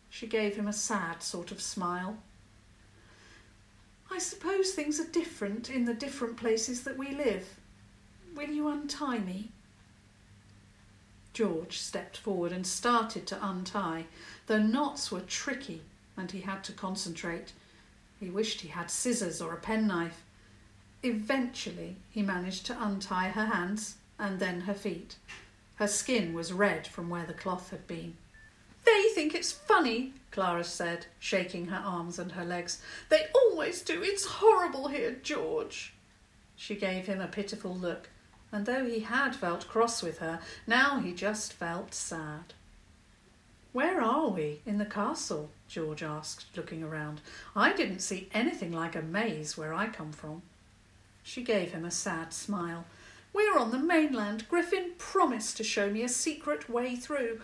She 0.09 0.25
gave 0.25 0.55
him 0.55 0.67
a 0.67 0.73
sad 0.73 1.21
sort 1.21 1.51
of 1.51 1.61
smile. 1.61 2.17
I 4.09 4.17
suppose 4.17 4.71
things 4.71 4.99
are 4.99 5.11
different 5.11 5.69
in 5.69 5.85
the 5.85 5.93
different 5.93 6.37
places 6.37 6.85
that 6.85 6.97
we 6.97 7.11
live. 7.11 7.59
Will 8.35 8.49
you 8.49 8.67
untie 8.67 9.19
me? 9.19 9.51
George 11.33 11.77
stepped 11.77 12.17
forward 12.17 12.51
and 12.51 12.67
started 12.67 13.25
to 13.27 13.45
untie. 13.45 14.05
The 14.51 14.59
knots 14.59 15.13
were 15.13 15.21
tricky 15.21 15.81
and 16.17 16.29
he 16.29 16.41
had 16.41 16.61
to 16.65 16.73
concentrate. 16.73 17.53
He 18.19 18.29
wished 18.29 18.59
he 18.59 18.67
had 18.67 18.91
scissors 18.91 19.41
or 19.41 19.53
a 19.53 19.57
penknife. 19.57 20.25
Eventually, 21.03 21.95
he 22.09 22.21
managed 22.21 22.65
to 22.65 22.83
untie 22.83 23.29
her 23.29 23.45
hands 23.45 23.95
and 24.19 24.41
then 24.41 24.59
her 24.59 24.73
feet. 24.73 25.15
Her 25.75 25.87
skin 25.87 26.33
was 26.33 26.51
red 26.51 26.85
from 26.85 27.09
where 27.09 27.25
the 27.25 27.33
cloth 27.33 27.69
had 27.69 27.87
been. 27.87 28.17
They 28.83 29.03
think 29.15 29.33
it's 29.33 29.53
funny, 29.53 30.15
Clara 30.31 30.65
said, 30.65 31.05
shaking 31.17 31.67
her 31.67 31.81
arms 31.81 32.19
and 32.19 32.33
her 32.33 32.43
legs. 32.43 32.81
They 33.07 33.27
always 33.33 33.81
do. 33.81 34.03
It's 34.03 34.25
horrible 34.25 34.89
here, 34.89 35.15
George. 35.23 35.93
She 36.57 36.75
gave 36.75 37.05
him 37.05 37.21
a 37.21 37.27
pitiful 37.27 37.73
look, 37.73 38.09
and 38.51 38.65
though 38.65 38.83
he 38.83 38.99
had 38.99 39.33
felt 39.33 39.69
cross 39.69 40.03
with 40.03 40.17
her, 40.17 40.41
now 40.67 40.99
he 40.99 41.13
just 41.13 41.53
felt 41.53 41.93
sad. 41.93 42.53
Where 43.73 44.01
are 44.01 44.27
we? 44.27 44.59
In 44.65 44.77
the 44.77 44.85
castle? 44.85 45.49
George 45.69 46.03
asked, 46.03 46.45
looking 46.57 46.83
around. 46.83 47.21
I 47.55 47.71
didn't 47.71 47.99
see 47.99 48.29
anything 48.33 48.73
like 48.73 48.95
a 48.95 49.01
maze 49.01 49.57
where 49.57 49.73
I 49.73 49.87
come 49.87 50.11
from. 50.11 50.41
She 51.23 51.41
gave 51.41 51.71
him 51.71 51.85
a 51.85 51.91
sad 51.91 52.33
smile. 52.33 52.85
We're 53.33 53.57
on 53.57 53.71
the 53.71 53.79
mainland. 53.79 54.49
Griffin 54.49 54.91
promised 54.97 55.55
to 55.57 55.63
show 55.63 55.89
me 55.89 56.03
a 56.03 56.09
secret 56.09 56.69
way 56.69 56.97
through. 56.97 57.39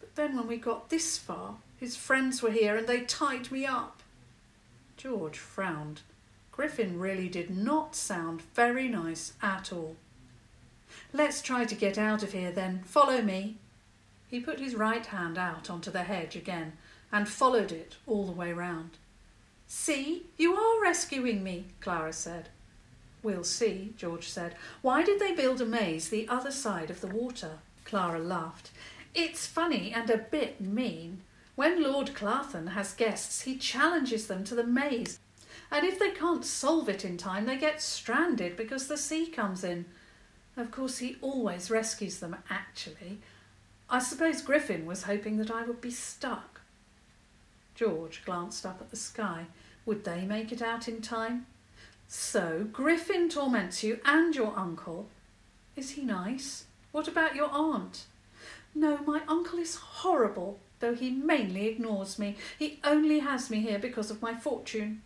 But 0.00 0.14
then 0.14 0.36
when 0.36 0.46
we 0.46 0.56
got 0.56 0.88
this 0.88 1.18
far, 1.18 1.56
his 1.76 1.94
friends 1.94 2.42
were 2.42 2.50
here 2.50 2.76
and 2.76 2.86
they 2.86 3.02
tied 3.02 3.52
me 3.52 3.66
up. 3.66 4.02
George 4.96 5.38
frowned. 5.38 6.00
Griffin 6.52 6.98
really 6.98 7.28
did 7.28 7.54
not 7.54 7.94
sound 7.94 8.40
very 8.54 8.88
nice 8.88 9.34
at 9.42 9.70
all. 9.74 9.96
Let's 11.12 11.42
try 11.42 11.66
to 11.66 11.74
get 11.74 11.98
out 11.98 12.22
of 12.22 12.32
here 12.32 12.50
then. 12.50 12.82
Follow 12.86 13.20
me. 13.20 13.56
He 14.28 14.40
put 14.40 14.60
his 14.60 14.74
right 14.74 15.06
hand 15.06 15.38
out 15.38 15.70
onto 15.70 15.90
the 15.90 16.02
hedge 16.02 16.36
again 16.36 16.72
and 17.12 17.28
followed 17.28 17.72
it 17.72 17.96
all 18.06 18.26
the 18.26 18.32
way 18.32 18.52
round. 18.52 18.98
See, 19.68 20.26
you 20.36 20.54
are 20.54 20.82
rescuing 20.82 21.42
me, 21.42 21.66
Clara 21.80 22.12
said. 22.12 22.48
We'll 23.22 23.44
see, 23.44 23.94
George 23.96 24.28
said. 24.28 24.54
Why 24.82 25.02
did 25.02 25.18
they 25.18 25.32
build 25.32 25.60
a 25.60 25.66
maze 25.66 26.08
the 26.08 26.28
other 26.28 26.50
side 26.50 26.90
of 26.90 27.00
the 27.00 27.08
water? 27.08 27.58
Clara 27.84 28.18
laughed. 28.18 28.70
It's 29.14 29.46
funny 29.46 29.92
and 29.92 30.10
a 30.10 30.18
bit 30.18 30.60
mean. 30.60 31.22
When 31.54 31.82
Lord 31.82 32.14
Clarthon 32.14 32.68
has 32.68 32.92
guests, 32.92 33.42
he 33.42 33.56
challenges 33.56 34.26
them 34.26 34.44
to 34.44 34.54
the 34.54 34.66
maze. 34.66 35.18
And 35.70 35.84
if 35.84 35.98
they 35.98 36.10
can't 36.10 36.44
solve 36.44 36.88
it 36.88 37.04
in 37.04 37.16
time, 37.16 37.46
they 37.46 37.56
get 37.56 37.80
stranded 37.80 38.56
because 38.56 38.86
the 38.86 38.98
sea 38.98 39.26
comes 39.26 39.64
in. 39.64 39.86
Of 40.56 40.70
course, 40.70 40.98
he 40.98 41.16
always 41.20 41.70
rescues 41.70 42.18
them, 42.18 42.36
actually. 42.50 43.20
I 43.88 44.00
suppose 44.00 44.42
Griffin 44.42 44.84
was 44.84 45.04
hoping 45.04 45.36
that 45.38 45.50
I 45.50 45.62
would 45.62 45.80
be 45.80 45.90
stuck. 45.90 46.60
George 47.74 48.24
glanced 48.24 48.66
up 48.66 48.80
at 48.80 48.90
the 48.90 48.96
sky. 48.96 49.46
Would 49.84 50.04
they 50.04 50.24
make 50.24 50.50
it 50.50 50.62
out 50.62 50.88
in 50.88 51.00
time? 51.00 51.46
So, 52.08 52.66
Griffin 52.72 53.28
torments 53.28 53.82
you 53.82 54.00
and 54.04 54.34
your 54.34 54.52
uncle. 54.56 55.08
Is 55.76 55.90
he 55.90 56.02
nice? 56.02 56.64
What 56.90 57.06
about 57.06 57.36
your 57.36 57.50
aunt? 57.52 58.06
No, 58.74 58.98
my 59.06 59.22
uncle 59.28 59.58
is 59.58 59.76
horrible, 59.76 60.58
though 60.80 60.94
he 60.94 61.10
mainly 61.10 61.66
ignores 61.66 62.18
me. 62.18 62.36
He 62.58 62.80
only 62.82 63.20
has 63.20 63.50
me 63.50 63.60
here 63.60 63.78
because 63.78 64.10
of 64.10 64.22
my 64.22 64.34
fortune. 64.34 65.02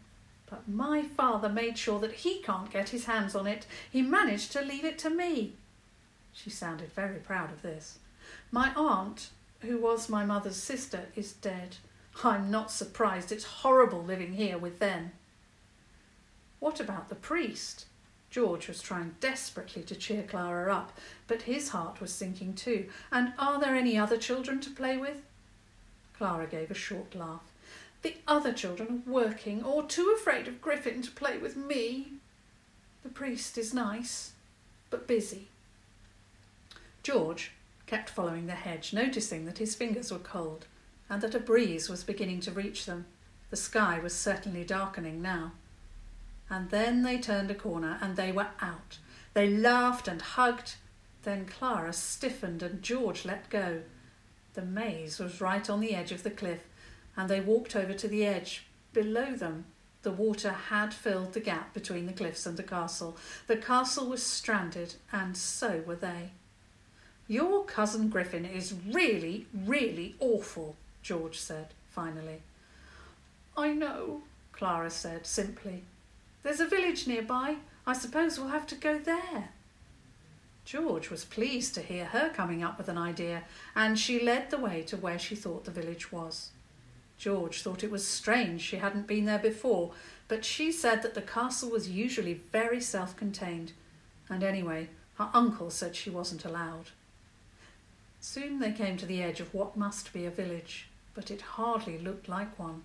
But 0.48 0.68
my 0.68 1.02
father 1.02 1.48
made 1.48 1.78
sure 1.78 2.00
that 2.00 2.12
he 2.12 2.40
can't 2.40 2.70
get 2.70 2.88
his 2.88 3.04
hands 3.04 3.34
on 3.34 3.46
it. 3.46 3.66
He 3.90 4.02
managed 4.02 4.52
to 4.52 4.62
leave 4.62 4.84
it 4.84 4.98
to 5.00 5.10
me. 5.10 5.52
She 6.32 6.50
sounded 6.50 6.92
very 6.92 7.18
proud 7.18 7.52
of 7.52 7.62
this. 7.62 7.98
My 8.52 8.72
aunt, 8.74 9.30
who 9.60 9.78
was 9.78 10.08
my 10.08 10.24
mother's 10.24 10.56
sister, 10.56 11.06
is 11.14 11.32
dead. 11.32 11.76
I'm 12.24 12.50
not 12.50 12.70
surprised. 12.70 13.30
It's 13.30 13.44
horrible 13.44 14.02
living 14.02 14.34
here 14.34 14.58
with 14.58 14.80
them. 14.80 15.12
What 16.58 16.80
about 16.80 17.08
the 17.08 17.14
priest? 17.14 17.86
George 18.28 18.68
was 18.68 18.82
trying 18.82 19.16
desperately 19.20 19.82
to 19.82 19.94
cheer 19.94 20.22
Clara 20.22 20.72
up, 20.74 20.96
but 21.26 21.42
his 21.42 21.70
heart 21.70 22.00
was 22.00 22.12
sinking 22.12 22.54
too. 22.54 22.88
And 23.10 23.32
are 23.38 23.60
there 23.60 23.74
any 23.74 23.96
other 23.96 24.16
children 24.16 24.60
to 24.60 24.70
play 24.70 24.96
with? 24.96 25.22
Clara 26.16 26.46
gave 26.46 26.70
a 26.70 26.74
short 26.74 27.14
laugh. 27.14 27.42
The 28.02 28.16
other 28.26 28.52
children 28.52 29.02
are 29.06 29.10
working 29.10 29.62
or 29.64 29.82
too 29.84 30.14
afraid 30.16 30.48
of 30.48 30.60
Griffin 30.60 31.02
to 31.02 31.10
play 31.10 31.38
with 31.38 31.56
me. 31.56 32.12
The 33.02 33.08
priest 33.08 33.58
is 33.58 33.74
nice, 33.74 34.32
but 34.90 35.06
busy. 35.06 35.48
George 37.02 37.52
kept 37.90 38.08
following 38.08 38.46
the 38.46 38.54
hedge, 38.54 38.92
noticing 38.92 39.46
that 39.46 39.58
his 39.58 39.74
fingers 39.74 40.12
were 40.12 40.18
cold 40.20 40.64
and 41.08 41.20
that 41.20 41.34
a 41.34 41.40
breeze 41.40 41.88
was 41.88 42.04
beginning 42.04 42.38
to 42.38 42.52
reach 42.52 42.86
them. 42.86 43.04
The 43.50 43.56
sky 43.56 43.98
was 44.00 44.14
certainly 44.14 44.62
darkening 44.62 45.20
now. 45.20 45.54
And 46.48 46.70
then 46.70 47.02
they 47.02 47.18
turned 47.18 47.50
a 47.50 47.54
corner 47.54 47.98
and 48.00 48.14
they 48.14 48.30
were 48.30 48.46
out. 48.62 48.98
They 49.34 49.50
laughed 49.50 50.06
and 50.06 50.22
hugged. 50.22 50.76
Then 51.24 51.46
Clara 51.46 51.92
stiffened 51.92 52.62
and 52.62 52.80
George 52.80 53.24
let 53.24 53.50
go. 53.50 53.80
The 54.54 54.62
maze 54.62 55.18
was 55.18 55.40
right 55.40 55.68
on 55.68 55.80
the 55.80 55.96
edge 55.96 56.12
of 56.12 56.22
the 56.22 56.30
cliff, 56.30 56.68
and 57.16 57.28
they 57.28 57.40
walked 57.40 57.74
over 57.74 57.92
to 57.92 58.06
the 58.06 58.24
edge. 58.24 58.66
Below 58.92 59.34
them, 59.34 59.64
the 60.02 60.12
water 60.12 60.52
had 60.52 60.94
filled 60.94 61.32
the 61.32 61.40
gap 61.40 61.74
between 61.74 62.06
the 62.06 62.12
cliffs 62.12 62.46
and 62.46 62.56
the 62.56 62.62
castle. 62.62 63.16
The 63.48 63.56
castle 63.56 64.08
was 64.08 64.22
stranded, 64.22 64.94
and 65.12 65.36
so 65.36 65.82
were 65.84 65.96
they. 65.96 66.30
Your 67.30 67.62
cousin 67.62 68.08
Griffin 68.08 68.44
is 68.44 68.74
really, 68.90 69.46
really 69.54 70.16
awful, 70.18 70.74
George 71.00 71.38
said 71.38 71.68
finally. 71.88 72.42
I 73.56 73.72
know, 73.72 74.22
Clara 74.50 74.90
said 74.90 75.28
simply. 75.28 75.84
There's 76.42 76.58
a 76.58 76.66
village 76.66 77.06
nearby. 77.06 77.58
I 77.86 77.92
suppose 77.92 78.36
we'll 78.36 78.48
have 78.48 78.66
to 78.66 78.74
go 78.74 78.98
there. 78.98 79.50
George 80.64 81.08
was 81.08 81.24
pleased 81.24 81.72
to 81.76 81.82
hear 81.82 82.06
her 82.06 82.30
coming 82.30 82.64
up 82.64 82.76
with 82.76 82.88
an 82.88 82.98
idea, 82.98 83.44
and 83.76 83.96
she 83.96 84.18
led 84.18 84.50
the 84.50 84.58
way 84.58 84.82
to 84.82 84.96
where 84.96 85.20
she 85.20 85.36
thought 85.36 85.64
the 85.66 85.70
village 85.70 86.10
was. 86.10 86.50
George 87.16 87.62
thought 87.62 87.84
it 87.84 87.92
was 87.92 88.04
strange 88.04 88.60
she 88.60 88.78
hadn't 88.78 89.06
been 89.06 89.26
there 89.26 89.38
before, 89.38 89.92
but 90.26 90.44
she 90.44 90.72
said 90.72 91.00
that 91.02 91.14
the 91.14 91.22
castle 91.22 91.70
was 91.70 91.88
usually 91.88 92.40
very 92.50 92.80
self 92.80 93.16
contained, 93.16 93.70
and 94.28 94.42
anyway, 94.42 94.88
her 95.14 95.30
uncle 95.32 95.70
said 95.70 95.94
she 95.94 96.10
wasn't 96.10 96.44
allowed. 96.44 96.90
Soon 98.20 98.58
they 98.58 98.72
came 98.72 98.98
to 98.98 99.06
the 99.06 99.22
edge 99.22 99.40
of 99.40 99.54
what 99.54 99.76
must 99.76 100.12
be 100.12 100.26
a 100.26 100.30
village, 100.30 100.88
but 101.14 101.30
it 101.30 101.40
hardly 101.40 101.98
looked 101.98 102.28
like 102.28 102.58
one. 102.58 102.82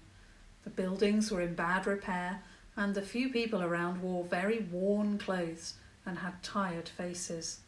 The 0.63 0.69
buildings 0.69 1.29
were 1.29 1.41
in 1.41 1.55
bad 1.55 1.85
repair, 1.85 2.41
and 2.77 2.95
the 2.95 3.01
few 3.01 3.29
people 3.29 3.61
around 3.61 4.01
wore 4.01 4.23
very 4.23 4.59
worn 4.59 5.17
clothes 5.17 5.75
and 6.05 6.19
had 6.19 6.41
tired 6.41 6.87
faces. 6.87 7.59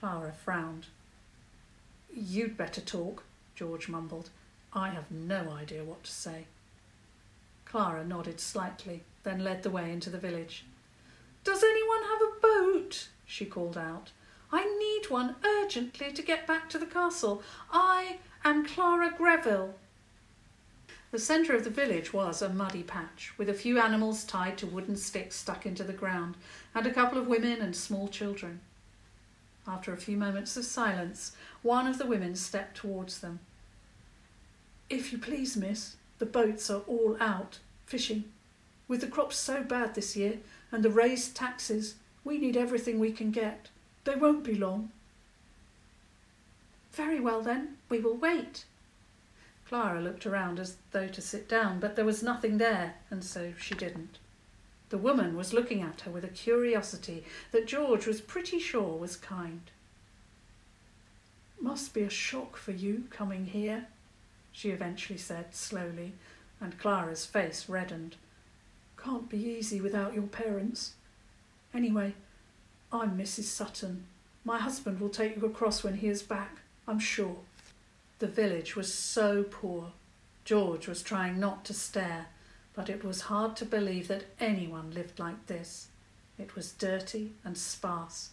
Clara 0.00 0.32
frowned. 0.32 0.86
You'd 2.14 2.56
better 2.56 2.80
talk, 2.80 3.24
George 3.54 3.88
mumbled. 3.88 4.30
I 4.72 4.88
have 4.90 5.10
no 5.10 5.50
idea 5.50 5.84
what 5.84 6.04
to 6.04 6.10
say. 6.10 6.46
Clara 7.66 8.04
nodded 8.04 8.40
slightly, 8.40 9.02
then 9.22 9.44
led 9.44 9.62
the 9.62 9.70
way 9.70 9.92
into 9.92 10.10
the 10.10 10.18
village. 10.18 10.64
Does 11.44 11.62
anyone 11.62 12.02
have 12.02 12.20
a 12.22 12.40
boat? 12.40 13.08
she 13.26 13.44
called 13.44 13.76
out. 13.76 14.10
I 14.52 14.64
need 14.64 15.08
one 15.08 15.36
urgently 15.42 16.12
to 16.12 16.22
get 16.22 16.46
back 16.46 16.68
to 16.68 16.78
the 16.78 16.84
castle. 16.86 17.42
I 17.72 18.18
am 18.44 18.66
Clara 18.66 19.10
Greville. 19.16 19.74
The 21.10 21.18
centre 21.18 21.54
of 21.54 21.64
the 21.64 21.70
village 21.70 22.12
was 22.12 22.42
a 22.42 22.50
muddy 22.50 22.82
patch, 22.82 23.32
with 23.38 23.48
a 23.48 23.54
few 23.54 23.78
animals 23.78 24.24
tied 24.24 24.58
to 24.58 24.66
wooden 24.66 24.96
sticks 24.96 25.36
stuck 25.36 25.64
into 25.64 25.84
the 25.84 25.92
ground, 25.94 26.36
and 26.74 26.86
a 26.86 26.92
couple 26.92 27.18
of 27.18 27.26
women 27.26 27.62
and 27.62 27.74
small 27.74 28.08
children. 28.08 28.60
After 29.66 29.92
a 29.92 29.98
few 29.98 30.18
moments 30.18 30.56
of 30.56 30.64
silence, 30.64 31.32
one 31.62 31.86
of 31.86 31.96
the 31.96 32.06
women 32.06 32.34
stepped 32.34 32.76
towards 32.76 33.20
them. 33.20 33.40
If 34.90 35.12
you 35.12 35.18
please, 35.18 35.56
miss, 35.56 35.96
the 36.18 36.26
boats 36.26 36.68
are 36.68 36.82
all 36.86 37.16
out, 37.20 37.58
fishing. 37.86 38.24
With 38.86 39.00
the 39.00 39.06
crops 39.06 39.36
so 39.36 39.62
bad 39.62 39.94
this 39.94 40.14
year 40.14 40.38
and 40.70 40.82
the 40.82 40.90
raised 40.90 41.34
taxes, 41.34 41.94
we 42.22 42.36
need 42.36 42.56
everything 42.56 42.98
we 42.98 43.12
can 43.12 43.30
get. 43.30 43.68
They 44.04 44.16
won't 44.16 44.44
be 44.44 44.54
long. 44.54 44.90
Very 46.92 47.20
well 47.20 47.42
then, 47.42 47.78
we 47.88 47.98
will 47.98 48.16
wait. 48.16 48.64
Clara 49.66 50.00
looked 50.00 50.26
around 50.26 50.60
as 50.60 50.76
though 50.90 51.08
to 51.08 51.22
sit 51.22 51.48
down, 51.48 51.80
but 51.80 51.96
there 51.96 52.04
was 52.04 52.22
nothing 52.22 52.58
there, 52.58 52.96
and 53.10 53.24
so 53.24 53.54
she 53.58 53.74
didn't. 53.74 54.18
The 54.90 54.98
woman 54.98 55.36
was 55.36 55.54
looking 55.54 55.80
at 55.80 56.02
her 56.02 56.10
with 56.10 56.24
a 56.24 56.28
curiosity 56.28 57.24
that 57.52 57.66
George 57.66 58.06
was 58.06 58.20
pretty 58.20 58.58
sure 58.58 58.98
was 58.98 59.16
kind. 59.16 59.62
Must 61.58 61.94
be 61.94 62.02
a 62.02 62.10
shock 62.10 62.56
for 62.56 62.72
you 62.72 63.04
coming 63.08 63.46
here, 63.46 63.86
she 64.52 64.68
eventually 64.68 65.18
said 65.18 65.54
slowly, 65.54 66.12
and 66.60 66.78
Clara's 66.78 67.24
face 67.24 67.68
reddened. 67.68 68.16
Can't 69.02 69.30
be 69.30 69.38
easy 69.38 69.80
without 69.80 70.12
your 70.12 70.24
parents. 70.24 70.92
Anyway, 71.72 72.14
I'm 72.94 73.16
Mrs. 73.16 73.44
Sutton. 73.44 74.04
My 74.44 74.58
husband 74.58 75.00
will 75.00 75.08
take 75.08 75.36
you 75.36 75.46
across 75.46 75.82
when 75.82 75.94
he 75.94 76.08
is 76.08 76.22
back, 76.22 76.58
I'm 76.86 76.98
sure. 76.98 77.38
The 78.18 78.26
village 78.26 78.76
was 78.76 78.92
so 78.92 79.44
poor. 79.44 79.92
George 80.44 80.86
was 80.86 81.02
trying 81.02 81.40
not 81.40 81.64
to 81.64 81.72
stare, 81.72 82.26
but 82.74 82.90
it 82.90 83.02
was 83.02 83.22
hard 83.22 83.56
to 83.56 83.64
believe 83.64 84.08
that 84.08 84.26
anyone 84.38 84.90
lived 84.90 85.18
like 85.18 85.46
this. 85.46 85.88
It 86.38 86.54
was 86.54 86.72
dirty 86.72 87.32
and 87.44 87.56
sparse. 87.56 88.30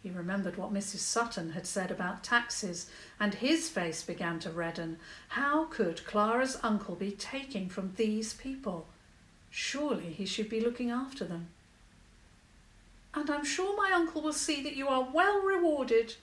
He 0.00 0.10
remembered 0.10 0.56
what 0.56 0.72
Mrs. 0.72 0.98
Sutton 0.98 1.50
had 1.50 1.66
said 1.66 1.90
about 1.90 2.22
taxes, 2.22 2.88
and 3.18 3.34
his 3.34 3.68
face 3.68 4.04
began 4.04 4.38
to 4.40 4.50
redden. 4.50 4.98
How 5.30 5.64
could 5.64 6.06
Clara's 6.06 6.56
uncle 6.62 6.94
be 6.94 7.10
taking 7.10 7.68
from 7.68 7.94
these 7.96 8.32
people? 8.32 8.86
Surely 9.50 10.12
he 10.12 10.24
should 10.24 10.48
be 10.48 10.60
looking 10.60 10.90
after 10.90 11.24
them. 11.24 11.48
And 13.14 13.30
I'm 13.30 13.44
sure 13.44 13.76
my 13.76 13.92
uncle 13.92 14.22
will 14.22 14.32
see 14.32 14.62
that 14.62 14.76
you 14.76 14.88
are 14.88 15.08
well 15.12 15.40
rewarded, 15.42 16.16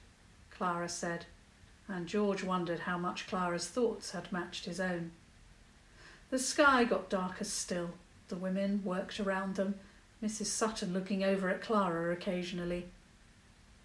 Clara 0.49 0.89
said, 0.89 1.25
and 1.87 2.07
George 2.07 2.43
wondered 2.43 2.81
how 2.81 2.97
much 2.97 3.27
Clara's 3.27 3.67
thoughts 3.67 4.11
had 4.11 4.31
matched 4.31 4.65
his 4.65 4.79
own. 4.79 5.11
The 6.29 6.39
sky 6.39 6.83
got 6.83 7.09
darker 7.09 7.43
still. 7.43 7.91
The 8.27 8.35
women 8.35 8.81
worked 8.83 9.19
around 9.19 9.55
them, 9.55 9.75
Mrs. 10.23 10.47
Sutton 10.47 10.93
looking 10.93 11.23
over 11.23 11.49
at 11.49 11.61
Clara 11.61 12.11
occasionally. 12.11 12.85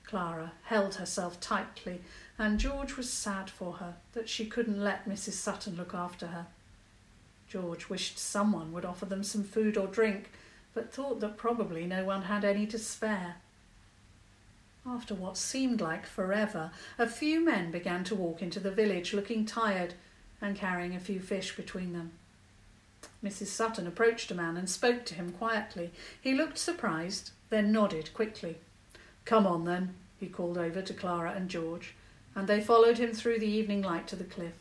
Clara 0.04 0.52
held 0.64 0.96
herself 0.96 1.40
tightly, 1.40 2.00
and 2.38 2.58
George 2.58 2.96
was 2.96 3.10
sad 3.10 3.48
for 3.48 3.74
her 3.74 3.94
that 4.12 4.28
she 4.28 4.46
couldn't 4.46 4.82
let 4.82 5.08
Mrs. 5.08 5.32
Sutton 5.32 5.76
look 5.76 5.94
after 5.94 6.28
her. 6.28 6.46
George 7.48 7.88
wished 7.88 8.18
someone 8.18 8.72
would 8.72 8.84
offer 8.84 9.06
them 9.06 9.22
some 9.22 9.44
food 9.44 9.76
or 9.76 9.86
drink, 9.86 10.30
but 10.74 10.92
thought 10.92 11.20
that 11.20 11.36
probably 11.36 11.86
no 11.86 12.04
one 12.04 12.22
had 12.22 12.44
any 12.44 12.66
to 12.66 12.78
spare. 12.78 13.36
After 14.86 15.14
what 15.14 15.38
seemed 15.38 15.80
like 15.80 16.04
forever, 16.04 16.70
a 16.98 17.08
few 17.08 17.42
men 17.42 17.70
began 17.70 18.04
to 18.04 18.14
walk 18.14 18.42
into 18.42 18.60
the 18.60 18.70
village 18.70 19.14
looking 19.14 19.46
tired 19.46 19.94
and 20.42 20.56
carrying 20.56 20.94
a 20.94 21.00
few 21.00 21.20
fish 21.20 21.56
between 21.56 21.94
them. 21.94 22.12
Mrs. 23.24 23.46
Sutton 23.46 23.86
approached 23.86 24.30
a 24.30 24.34
man 24.34 24.56
and 24.56 24.68
spoke 24.68 25.06
to 25.06 25.14
him 25.14 25.32
quietly. 25.32 25.90
He 26.20 26.34
looked 26.34 26.58
surprised, 26.58 27.30
then 27.48 27.72
nodded 27.72 28.12
quickly. 28.12 28.56
Come 29.24 29.46
on, 29.46 29.64
then, 29.64 29.94
he 30.20 30.26
called 30.26 30.58
over 30.58 30.82
to 30.82 30.92
Clara 30.92 31.32
and 31.32 31.48
George, 31.48 31.94
and 32.34 32.46
they 32.46 32.60
followed 32.60 32.98
him 32.98 33.12
through 33.14 33.38
the 33.38 33.46
evening 33.46 33.80
light 33.80 34.06
to 34.08 34.16
the 34.16 34.24
cliff, 34.24 34.54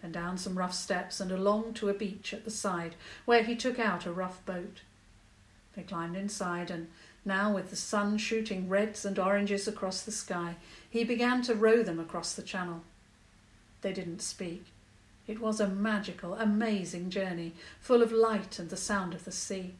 then 0.00 0.12
down 0.12 0.38
some 0.38 0.56
rough 0.56 0.74
steps 0.74 1.18
and 1.18 1.32
along 1.32 1.74
to 1.74 1.88
a 1.88 1.94
beach 1.94 2.32
at 2.32 2.44
the 2.44 2.50
side, 2.50 2.94
where 3.24 3.42
he 3.42 3.56
took 3.56 3.80
out 3.80 4.06
a 4.06 4.12
rough 4.12 4.44
boat. 4.46 4.82
They 5.74 5.82
climbed 5.82 6.16
inside, 6.16 6.70
and 6.70 6.88
now, 7.24 7.52
with 7.52 7.70
the 7.70 7.76
sun 7.76 8.18
shooting 8.18 8.68
reds 8.68 9.04
and 9.04 9.18
oranges 9.18 9.66
across 9.66 10.02
the 10.02 10.12
sky, 10.12 10.56
he 10.88 11.04
began 11.04 11.42
to 11.42 11.54
row 11.54 11.82
them 11.82 11.98
across 11.98 12.34
the 12.34 12.42
channel. 12.42 12.82
They 13.80 13.92
didn't 13.92 14.22
speak. 14.22 14.66
It 15.26 15.40
was 15.40 15.58
a 15.58 15.68
magical, 15.68 16.34
amazing 16.34 17.10
journey, 17.10 17.54
full 17.80 18.02
of 18.02 18.12
light 18.12 18.58
and 18.58 18.68
the 18.68 18.76
sound 18.76 19.14
of 19.14 19.24
the 19.24 19.32
sea. 19.32 19.74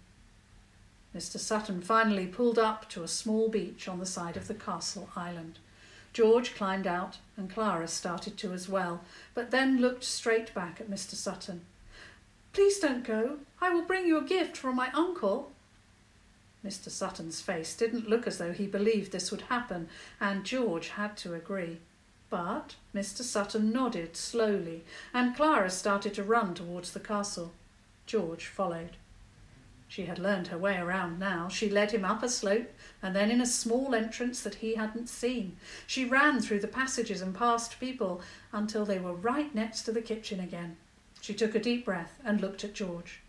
Mr. 1.15 1.39
Sutton 1.39 1.81
finally 1.81 2.27
pulled 2.27 2.59
up 2.59 2.89
to 2.89 3.03
a 3.03 3.09
small 3.09 3.49
beach 3.49 3.87
on 3.87 3.99
the 4.01 4.07
side 4.07 4.37
of 4.37 4.49
the 4.49 4.55
castle 4.55 5.11
island. 5.15 5.59
George 6.13 6.55
climbed 6.55 6.87
out, 6.87 7.19
and 7.37 7.51
Clara 7.51 7.89
started 7.89 8.37
to 8.39 8.53
as 8.53 8.69
well, 8.69 9.03
but 9.35 9.51
then 9.51 9.81
looked 9.81 10.05
straight 10.05 10.55
back 10.55 10.81
at 10.81 10.91
Mr. 10.91 11.15
Sutton. 11.15 11.63
Please 12.53 12.79
don't 12.79 13.05
go. 13.05 13.39
I 13.61 13.71
will 13.71 13.83
bring 13.83 14.07
you 14.07 14.17
a 14.19 14.25
gift 14.25 14.57
from 14.57 14.77
my 14.77 14.91
uncle. 14.93 15.51
Mr. 16.65 16.89
Sutton's 16.89 17.41
face 17.41 17.77
didn't 17.77 18.09
look 18.09 18.27
as 18.27 18.39
though 18.39 18.53
he 18.53 18.67
believed 18.67 19.13
this 19.13 19.31
would 19.31 19.43
happen, 19.43 19.89
and 20.21 20.45
George 20.45 20.89
had 20.89 21.17
to 21.19 21.35
agree. 21.35 21.79
But 22.31 22.77
Mr. 22.95 23.23
Sutton 23.23 23.71
nodded 23.71 24.17
slowly, 24.17 24.85
and 25.13 25.37
Clara 25.37 25.71
started 25.71 26.15
to 26.15 26.25
run 26.25 26.55
towards 26.55 26.93
the 26.93 27.01
castle. 27.01 27.53
George 28.07 28.47
followed. 28.47 28.97
She 29.89 30.07
had 30.07 30.19
learned 30.19 30.49
her 30.49 30.59
way 30.59 30.77
around 30.79 31.21
now. 31.21 31.49
She 31.49 31.71
led 31.71 31.93
him 31.93 32.05
up 32.05 32.23
a 32.23 32.29
slope 32.29 32.73
and 33.01 33.15
then 33.15 33.31
in 33.31 33.41
a 33.41 33.47
small 33.47 33.95
entrance 33.95 34.41
that 34.43 34.57
he 34.57 34.75
hadn't 34.75 35.09
seen. 35.09 35.57
She 35.87 36.05
ran 36.05 36.41
through 36.41 36.61
the 36.61 36.67
passages 36.67 37.21
and 37.21 37.35
past 37.35 37.79
people 37.79 38.21
until 38.53 38.85
they 38.85 38.99
were 38.99 39.15
right 39.15 39.55
next 39.55 39.83
to 39.83 39.93
the 39.93 40.03
kitchen 40.03 40.41
again. 40.41 40.79
She 41.21 41.35
took 41.35 41.55
a 41.55 41.61
deep 41.61 41.85
breath 41.85 42.19
and 42.25 42.41
looked 42.41 42.65
at 42.65 42.75
George. 42.75 43.21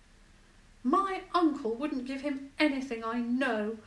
My 0.85 1.21
uncle 1.33 1.73
wouldn't 1.73 2.05
give 2.05 2.21
him 2.21 2.51
anything, 2.59 3.03
I 3.03 3.19
know. 3.19 3.77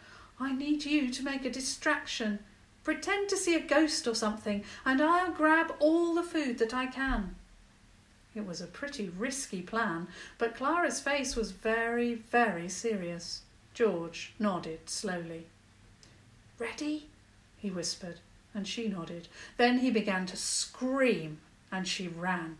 I 0.40 0.52
need 0.52 0.84
you 0.84 1.12
to 1.12 1.22
make 1.22 1.44
a 1.44 1.50
distraction. 1.50 2.40
Pretend 2.82 3.28
to 3.28 3.36
see 3.36 3.54
a 3.54 3.60
ghost 3.60 4.08
or 4.08 4.16
something, 4.16 4.64
and 4.84 5.00
I'll 5.00 5.30
grab 5.30 5.72
all 5.78 6.12
the 6.12 6.24
food 6.24 6.58
that 6.58 6.74
I 6.74 6.86
can. 6.86 7.36
It 8.34 8.44
was 8.44 8.60
a 8.60 8.66
pretty 8.66 9.08
risky 9.08 9.62
plan, 9.62 10.08
but 10.38 10.56
Clara's 10.56 10.98
face 10.98 11.36
was 11.36 11.52
very, 11.52 12.14
very 12.14 12.68
serious. 12.68 13.42
George 13.74 14.32
nodded 14.40 14.90
slowly. 14.90 15.46
Ready? 16.58 17.06
he 17.58 17.70
whispered, 17.70 18.18
and 18.52 18.66
she 18.66 18.88
nodded. 18.88 19.28
Then 19.56 19.78
he 19.78 19.92
began 19.92 20.26
to 20.26 20.36
scream, 20.36 21.38
and 21.70 21.86
she 21.86 22.08
ran. 22.08 22.58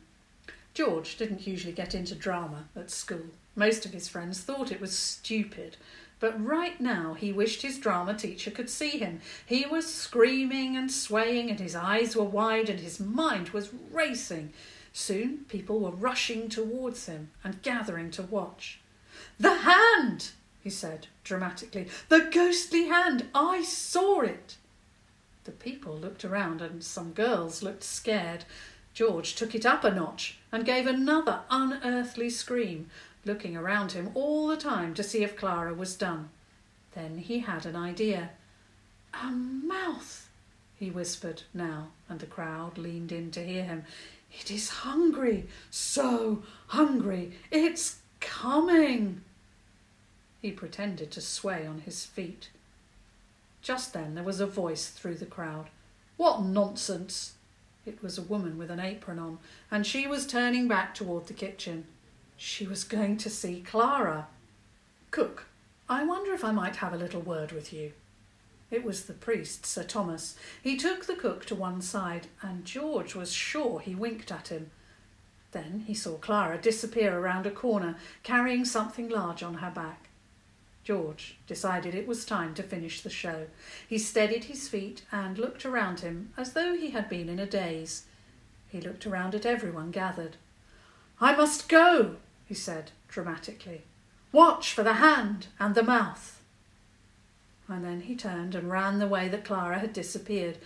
George 0.74 1.16
didn't 1.16 1.44
usually 1.44 1.72
get 1.72 1.92
into 1.92 2.14
drama 2.14 2.68
at 2.76 2.92
school. 2.92 3.30
Most 3.58 3.84
of 3.84 3.92
his 3.92 4.06
friends 4.06 4.40
thought 4.40 4.70
it 4.70 4.80
was 4.80 4.96
stupid, 4.96 5.76
but 6.20 6.40
right 6.40 6.80
now 6.80 7.14
he 7.14 7.32
wished 7.32 7.62
his 7.62 7.76
drama 7.76 8.14
teacher 8.14 8.52
could 8.52 8.70
see 8.70 8.98
him. 8.98 9.20
He 9.44 9.66
was 9.66 9.92
screaming 9.92 10.76
and 10.76 10.92
swaying, 10.92 11.50
and 11.50 11.58
his 11.58 11.74
eyes 11.74 12.14
were 12.14 12.22
wide, 12.22 12.68
and 12.68 12.78
his 12.78 13.00
mind 13.00 13.48
was 13.48 13.74
racing. 13.90 14.52
Soon 14.92 15.38
people 15.48 15.80
were 15.80 15.90
rushing 15.90 16.48
towards 16.48 17.06
him 17.06 17.30
and 17.42 17.60
gathering 17.62 18.12
to 18.12 18.22
watch. 18.22 18.78
The 19.40 19.54
hand! 19.54 20.30
he 20.62 20.70
said 20.70 21.08
dramatically. 21.24 21.88
The 22.08 22.28
ghostly 22.30 22.84
hand! 22.84 23.26
I 23.34 23.64
saw 23.64 24.20
it! 24.20 24.56
The 25.42 25.50
people 25.50 25.96
looked 25.96 26.24
around, 26.24 26.62
and 26.62 26.84
some 26.84 27.12
girls 27.12 27.60
looked 27.60 27.82
scared. 27.82 28.44
George 28.94 29.34
took 29.34 29.56
it 29.56 29.66
up 29.66 29.82
a 29.82 29.90
notch 29.90 30.38
and 30.52 30.64
gave 30.64 30.86
another 30.86 31.40
unearthly 31.50 32.30
scream, 32.30 32.88
looking 33.28 33.56
around 33.56 33.92
him 33.92 34.10
all 34.14 34.48
the 34.48 34.56
time 34.56 34.94
to 34.94 35.04
see 35.04 35.22
if 35.22 35.36
Clara 35.36 35.74
was 35.74 35.94
done. 35.94 36.30
Then 36.94 37.18
he 37.18 37.40
had 37.40 37.66
an 37.66 37.76
idea. 37.76 38.30
A 39.14 39.26
mouth, 39.26 40.28
he 40.74 40.90
whispered 40.90 41.42
now, 41.52 41.88
and 42.08 42.18
the 42.18 42.26
crowd 42.26 42.78
leaned 42.78 43.12
in 43.12 43.30
to 43.32 43.44
hear 43.44 43.62
him. 43.62 43.84
It 44.40 44.50
is 44.50 44.70
hungry, 44.70 45.46
so 45.70 46.42
hungry, 46.68 47.32
it's 47.50 47.98
coming. 48.20 49.20
He 50.40 50.50
pretended 50.50 51.10
to 51.12 51.20
sway 51.20 51.66
on 51.66 51.80
his 51.80 52.06
feet. 52.06 52.48
Just 53.60 53.92
then 53.92 54.14
there 54.14 54.24
was 54.24 54.40
a 54.40 54.46
voice 54.46 54.88
through 54.88 55.16
the 55.16 55.26
crowd. 55.26 55.68
What 56.16 56.42
nonsense! 56.42 57.34
It 57.84 58.02
was 58.02 58.16
a 58.18 58.22
woman 58.22 58.56
with 58.58 58.70
an 58.70 58.80
apron 58.80 59.18
on, 59.18 59.38
and 59.70 59.86
she 59.86 60.06
was 60.06 60.26
turning 60.26 60.66
back 60.66 60.94
toward 60.94 61.26
the 61.26 61.34
kitchen. 61.34 61.86
She 62.40 62.68
was 62.68 62.84
going 62.84 63.16
to 63.18 63.30
see 63.30 63.64
Clara. 63.66 64.28
Cook, 65.10 65.46
I 65.88 66.04
wonder 66.04 66.32
if 66.32 66.44
I 66.44 66.52
might 66.52 66.76
have 66.76 66.92
a 66.92 66.96
little 66.96 67.20
word 67.20 67.50
with 67.50 67.72
you. 67.72 67.92
It 68.70 68.84
was 68.84 69.04
the 69.04 69.12
priest, 69.12 69.66
Sir 69.66 69.82
Thomas. 69.82 70.36
He 70.62 70.76
took 70.76 71.06
the 71.06 71.16
cook 71.16 71.46
to 71.46 71.56
one 71.56 71.82
side, 71.82 72.28
and 72.40 72.64
George 72.64 73.16
was 73.16 73.32
sure 73.32 73.80
he 73.80 73.96
winked 73.96 74.30
at 74.30 74.48
him. 74.48 74.70
Then 75.50 75.84
he 75.86 75.94
saw 75.94 76.16
Clara 76.16 76.58
disappear 76.58 77.18
around 77.18 77.44
a 77.44 77.50
corner, 77.50 77.96
carrying 78.22 78.64
something 78.64 79.08
large 79.08 79.42
on 79.42 79.54
her 79.54 79.70
back. 79.70 80.08
George 80.84 81.38
decided 81.48 81.94
it 81.94 82.06
was 82.06 82.24
time 82.24 82.54
to 82.54 82.62
finish 82.62 83.00
the 83.00 83.10
show. 83.10 83.48
He 83.88 83.98
steadied 83.98 84.44
his 84.44 84.68
feet 84.68 85.02
and 85.10 85.38
looked 85.38 85.66
around 85.66 86.00
him 86.00 86.32
as 86.36 86.52
though 86.52 86.76
he 86.76 86.90
had 86.90 87.08
been 87.08 87.28
in 87.28 87.40
a 87.40 87.46
daze. 87.46 88.04
He 88.68 88.80
looked 88.80 89.06
around 89.06 89.34
at 89.34 89.44
everyone 89.44 89.90
gathered. 89.90 90.36
I 91.20 91.34
must 91.34 91.68
go, 91.68 92.16
he 92.48 92.54
said 92.54 92.90
dramatically. 93.08 93.82
Watch 94.32 94.72
for 94.72 94.82
the 94.82 94.94
hand 94.94 95.48
and 95.60 95.74
the 95.74 95.82
mouth. 95.82 96.40
And 97.68 97.84
then 97.84 98.00
he 98.00 98.16
turned 98.16 98.54
and 98.54 98.70
ran 98.70 98.98
the 98.98 99.06
way 99.06 99.28
that 99.28 99.44
Clara 99.44 99.78
had 99.78 99.92
disappeared. 99.92 100.56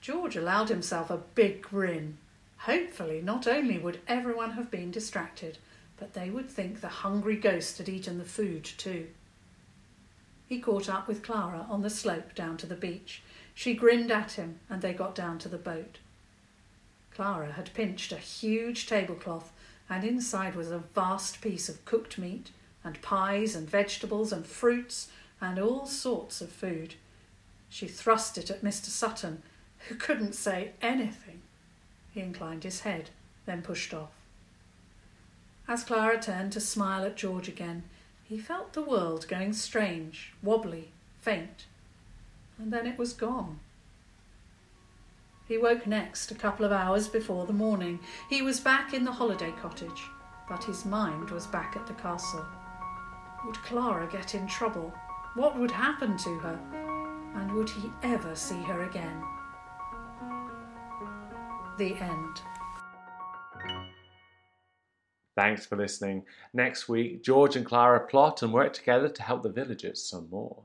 George 0.00 0.36
allowed 0.36 0.68
himself 0.68 1.10
a 1.10 1.22
big 1.34 1.62
grin. 1.62 2.18
Hopefully, 2.58 3.20
not 3.20 3.48
only 3.48 3.78
would 3.78 4.00
everyone 4.06 4.52
have 4.52 4.70
been 4.70 4.92
distracted, 4.92 5.58
but 5.98 6.14
they 6.14 6.30
would 6.30 6.48
think 6.48 6.80
the 6.80 6.88
hungry 6.88 7.36
ghost 7.36 7.78
had 7.78 7.88
eaten 7.88 8.18
the 8.18 8.24
food 8.24 8.64
too. 8.64 9.08
He 10.48 10.60
caught 10.60 10.88
up 10.88 11.08
with 11.08 11.24
Clara 11.24 11.66
on 11.68 11.82
the 11.82 11.90
slope 11.90 12.34
down 12.36 12.56
to 12.58 12.66
the 12.66 12.76
beach. 12.76 13.22
She 13.54 13.74
grinned 13.74 14.12
at 14.12 14.32
him, 14.32 14.60
and 14.70 14.80
they 14.80 14.92
got 14.92 15.16
down 15.16 15.38
to 15.40 15.48
the 15.48 15.58
boat. 15.58 15.98
Clara 17.12 17.52
had 17.52 17.74
pinched 17.74 18.12
a 18.12 18.18
huge 18.18 18.86
tablecloth, 18.86 19.50
and 19.88 20.04
inside 20.04 20.54
was 20.54 20.70
a 20.70 20.78
vast 20.78 21.40
piece 21.40 21.68
of 21.68 21.84
cooked 21.84 22.18
meat, 22.18 22.50
and 22.84 23.00
pies, 23.02 23.54
and 23.54 23.68
vegetables, 23.68 24.32
and 24.32 24.46
fruits, 24.46 25.08
and 25.40 25.58
all 25.58 25.86
sorts 25.86 26.40
of 26.40 26.50
food. 26.50 26.94
She 27.68 27.86
thrust 27.86 28.38
it 28.38 28.50
at 28.50 28.62
Mr. 28.62 28.86
Sutton, 28.86 29.42
who 29.88 29.94
couldn't 29.94 30.34
say 30.34 30.72
anything. 30.80 31.42
He 32.12 32.20
inclined 32.20 32.64
his 32.64 32.80
head, 32.80 33.10
then 33.44 33.62
pushed 33.62 33.92
off. 33.92 34.12
As 35.68 35.84
Clara 35.84 36.20
turned 36.20 36.52
to 36.52 36.60
smile 36.60 37.04
at 37.04 37.16
George 37.16 37.48
again, 37.48 37.84
he 38.24 38.38
felt 38.38 38.72
the 38.72 38.82
world 38.82 39.26
going 39.28 39.52
strange, 39.52 40.32
wobbly, 40.42 40.90
faint, 41.20 41.66
and 42.58 42.72
then 42.72 42.86
it 42.86 42.98
was 42.98 43.12
gone. 43.12 43.60
He 45.46 45.58
woke 45.58 45.86
next 45.86 46.32
a 46.32 46.34
couple 46.34 46.66
of 46.66 46.72
hours 46.72 47.06
before 47.06 47.46
the 47.46 47.52
morning. 47.52 48.00
He 48.28 48.42
was 48.42 48.58
back 48.58 48.92
in 48.92 49.04
the 49.04 49.12
holiday 49.12 49.52
cottage, 49.62 50.02
but 50.48 50.64
his 50.64 50.84
mind 50.84 51.30
was 51.30 51.46
back 51.46 51.76
at 51.76 51.86
the 51.86 51.94
castle. 51.94 52.44
Would 53.44 53.56
Clara 53.62 54.08
get 54.10 54.34
in 54.34 54.48
trouble? 54.48 54.92
What 55.34 55.56
would 55.58 55.70
happen 55.70 56.16
to 56.18 56.38
her? 56.38 56.58
And 57.36 57.52
would 57.52 57.70
he 57.70 57.92
ever 58.02 58.34
see 58.34 58.60
her 58.62 58.84
again? 58.84 59.22
The 61.78 61.94
end. 61.94 62.40
Thanks 65.36 65.66
for 65.66 65.76
listening. 65.76 66.24
Next 66.54 66.88
week, 66.88 67.22
George 67.22 67.56
and 67.56 67.66
Clara 67.66 68.00
plot 68.00 68.42
and 68.42 68.52
work 68.52 68.72
together 68.72 69.08
to 69.10 69.22
help 69.22 69.42
the 69.42 69.50
villagers 69.50 70.02
some 70.02 70.28
more. 70.30 70.62